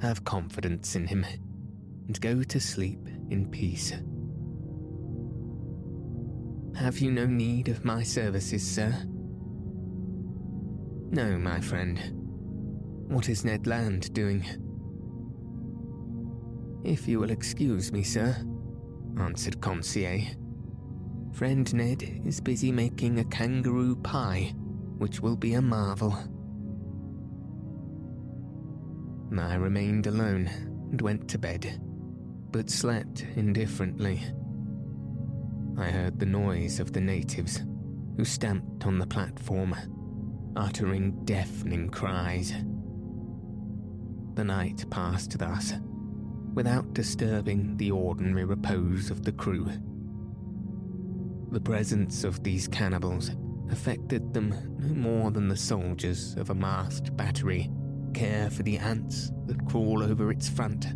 [0.00, 1.24] Have confidence in him,
[2.06, 3.92] and go to sleep in peace.
[6.76, 8.92] Have you no need of my services, sir?
[11.10, 12.00] No, my friend.
[13.08, 14.44] What is Ned Land doing?
[16.82, 18.36] If you will excuse me, sir,
[19.18, 20.20] answered Conseil.
[21.32, 24.52] Friend Ned is busy making a kangaroo pie,
[24.98, 26.16] which will be a marvel.
[29.32, 30.48] I remained alone
[30.90, 31.80] and went to bed,
[32.52, 34.22] but slept indifferently.
[35.76, 37.62] I heard the noise of the natives
[38.16, 39.74] who stamped on the platform,
[40.54, 42.52] uttering deafening cries.
[44.34, 45.72] The night passed thus,
[46.54, 49.68] without disturbing the ordinary repose of the crew.
[51.50, 53.32] The presence of these cannibals
[53.70, 57.70] affected them no more than the soldiers of a masked battery
[58.14, 60.86] care for the ants that crawl over its front.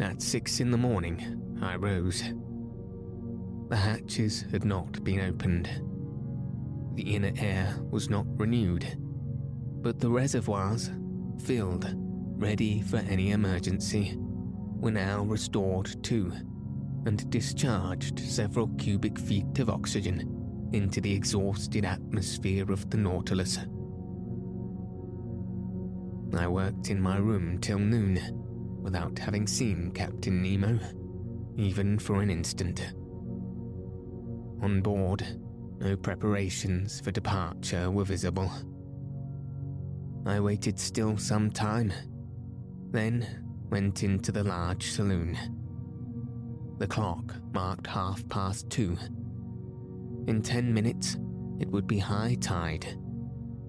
[0.00, 2.22] At six in the morning, I rose.
[3.68, 5.68] The hatches had not been opened.
[6.94, 8.98] The inner air was not renewed,
[9.82, 10.90] but the reservoirs,
[11.44, 11.86] filled,
[12.38, 16.32] ready for any emergency, were now restored too,
[17.06, 23.58] and discharged several cubic feet of oxygen into the exhausted atmosphere of the Nautilus.
[26.34, 28.18] I worked in my room till noon
[28.82, 30.78] without having seen Captain Nemo,
[31.56, 32.94] even for an instant.
[34.62, 35.26] On board,
[35.78, 38.50] no preparations for departure were visible.
[40.24, 41.92] I waited still some time,
[42.90, 45.36] then went into the large saloon.
[46.78, 48.96] The clock marked half past two.
[50.28, 51.16] In ten minutes,
[51.58, 52.86] it would be high tide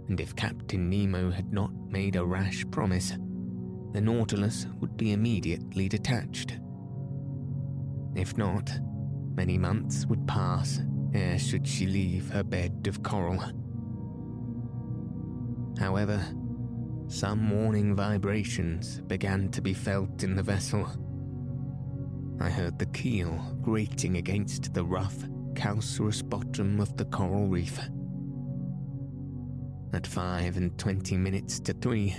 [0.08, 3.14] and if Captain Nemo had not made a rash promise,
[3.94, 6.58] the Nautilus would be immediately detached.
[8.16, 8.72] If not,
[9.36, 10.80] many months would pass
[11.14, 13.44] ere should she leave her bed of coral.
[15.80, 16.24] However,
[17.08, 20.88] some warning vibrations began to be felt in the vessel.
[22.40, 25.18] I heard the keel grating against the rough,
[25.56, 27.80] calcareous bottom of the coral reef.
[29.94, 32.16] At five and twenty minutes to three,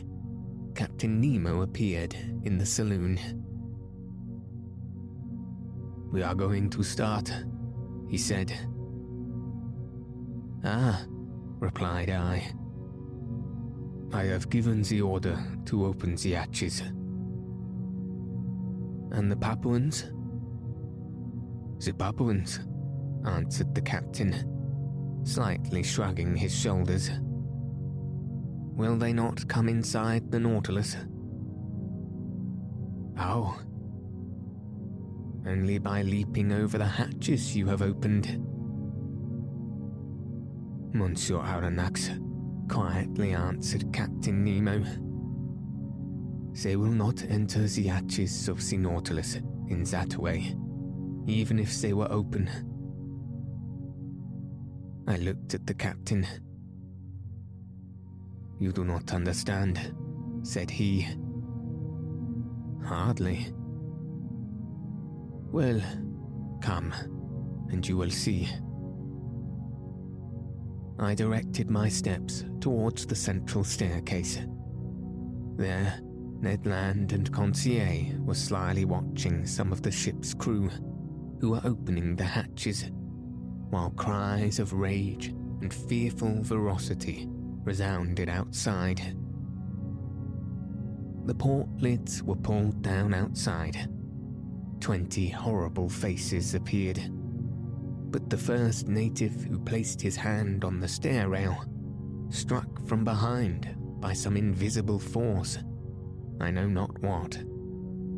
[0.77, 2.15] Captain Nemo appeared
[2.45, 3.19] in the saloon.
[6.13, 7.35] We are going to start,
[8.09, 8.53] he said.
[10.65, 11.05] Ah,
[11.59, 12.49] replied I.
[14.13, 16.81] I have given the order to open the hatches.
[19.11, 20.13] And the Papuans?
[21.85, 22.61] The Papuans,
[23.27, 24.33] answered the captain,
[25.25, 27.11] slightly shrugging his shoulders.
[28.77, 30.97] Will they not come inside the Nautilus?
[33.19, 33.57] Oh.
[35.47, 38.45] Only by leaping over the hatches you have opened.
[40.93, 42.21] Monsieur Aronnax
[42.69, 44.83] quietly answered Captain Nemo.
[46.63, 49.37] They will not enter the hatches of the Nautilus
[49.69, 50.57] in that way,
[51.27, 52.51] even if they were open.
[55.07, 56.27] I looked at the captain
[58.65, 59.95] you do not understand,
[60.43, 61.07] said he.
[62.83, 63.53] Hardly.
[65.53, 65.83] Well,
[66.63, 66.95] come,
[67.69, 68.49] and you will see.
[70.99, 74.39] I directed my steps towards the central staircase.
[75.57, 76.01] There,
[76.41, 80.71] Ned Land and Conseil were slyly watching some of the ship's crew,
[81.39, 82.91] who were opening the hatches,
[83.69, 87.29] while cries of rage and fearful ferocity
[87.65, 89.17] resounded outside.
[91.27, 93.89] The port lids were pulled down outside.
[94.81, 97.01] Twenty horrible faces appeared.
[98.11, 101.65] But the first native who placed his hand on the stair rail,
[102.29, 105.59] struck from behind by some invisible force,
[106.41, 107.43] I know not what,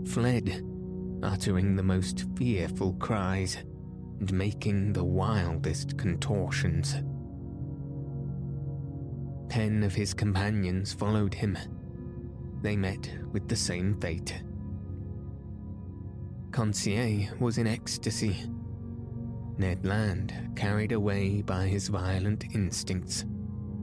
[0.07, 0.63] fled,
[1.23, 3.59] uttering the most fearful cries
[4.19, 6.97] and making the wildest contortions.
[9.49, 11.57] Ten of his companions followed him.
[12.63, 14.43] They met with the same fate.
[16.51, 18.45] Conseil was in ecstasy.
[19.59, 23.25] Ned Land, carried away by his violent instincts,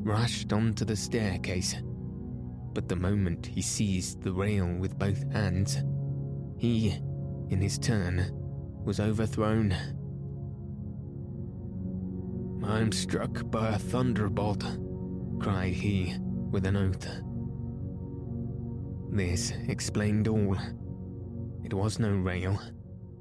[0.03, 1.75] rushed onto the staircase.
[2.73, 5.77] But the moment he seized the rail with both hands,
[6.57, 6.99] he,
[7.49, 8.31] in his turn,
[8.83, 9.75] was overthrown.
[12.63, 14.63] I'm struck by a thunderbolt,
[15.43, 16.15] cried he
[16.51, 17.05] with an oath.
[19.11, 20.57] This explained all.
[21.65, 22.57] It was no rail,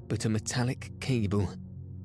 [0.07, 1.49] but a metallic cable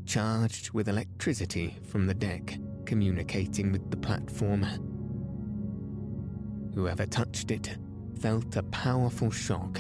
[0.07, 2.57] charged with electricity from the deck
[2.87, 4.63] communicating with the platform.
[6.73, 7.77] Whoever touched it
[8.19, 9.79] felt a powerful shock,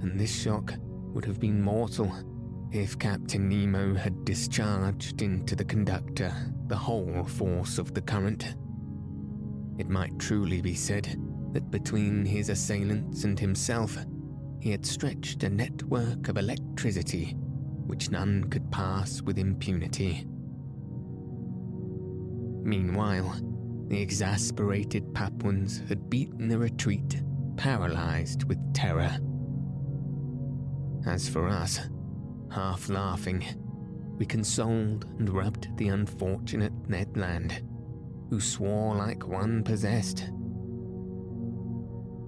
[0.00, 0.74] and this shock
[1.14, 2.12] would have been mortal
[2.72, 6.34] if Captain Nemo had discharged into the conductor
[6.66, 8.56] the whole force of the current.
[9.78, 11.20] It might truly be said
[11.52, 13.96] that between his assailants and himself,
[14.60, 17.36] he had stretched a network of electricity
[17.86, 20.26] which none could pass with impunity.
[22.64, 23.40] Meanwhile,
[23.88, 27.22] the exasperated Papuans had beaten a retreat,
[27.56, 29.16] paralyzed with terror.
[31.06, 31.78] As for us,
[32.50, 33.44] half laughing,
[34.18, 37.62] we consoled and rubbed the unfortunate Ned Land,
[38.30, 40.30] who swore like one possessed.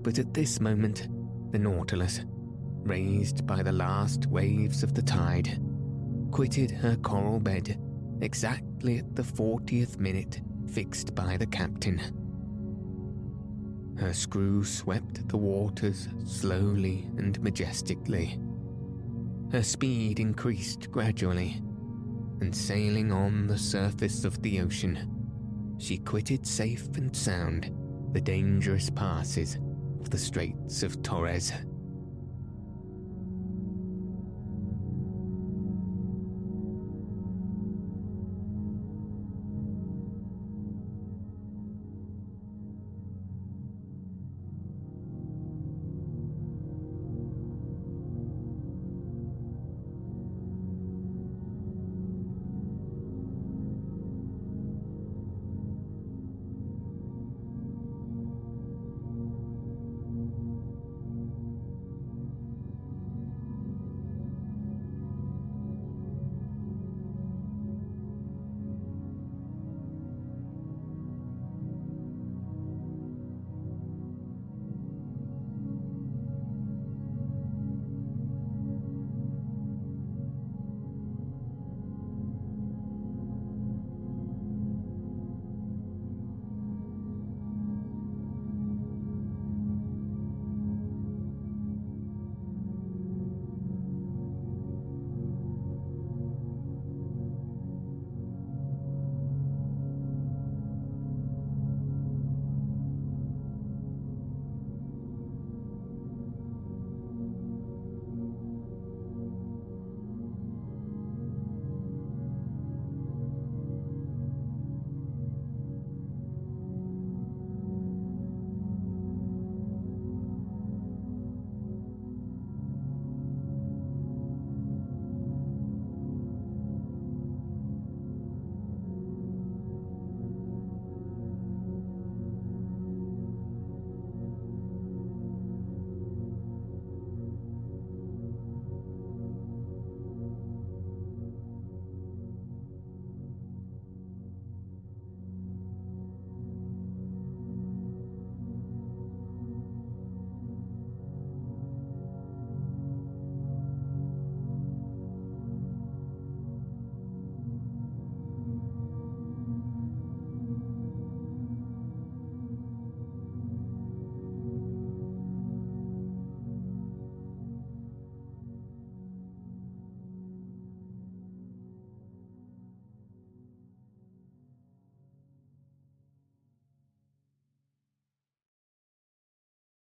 [0.03, 1.09] But at this moment,
[1.51, 2.25] the Nautilus,
[2.83, 5.61] raised by the last waves of the tide,
[6.31, 7.79] quitted her coral bed
[8.21, 12.01] exactly at the 40th minute fixed by the captain.
[13.99, 18.39] Her screw swept the waters slowly and majestically.
[19.51, 21.63] Her speed increased gradually,
[22.41, 25.18] and sailing on the surface of the ocean,
[25.79, 27.73] she quitted safe and sound
[28.13, 29.59] the dangerous passes
[30.01, 31.53] of the Straits of Torres.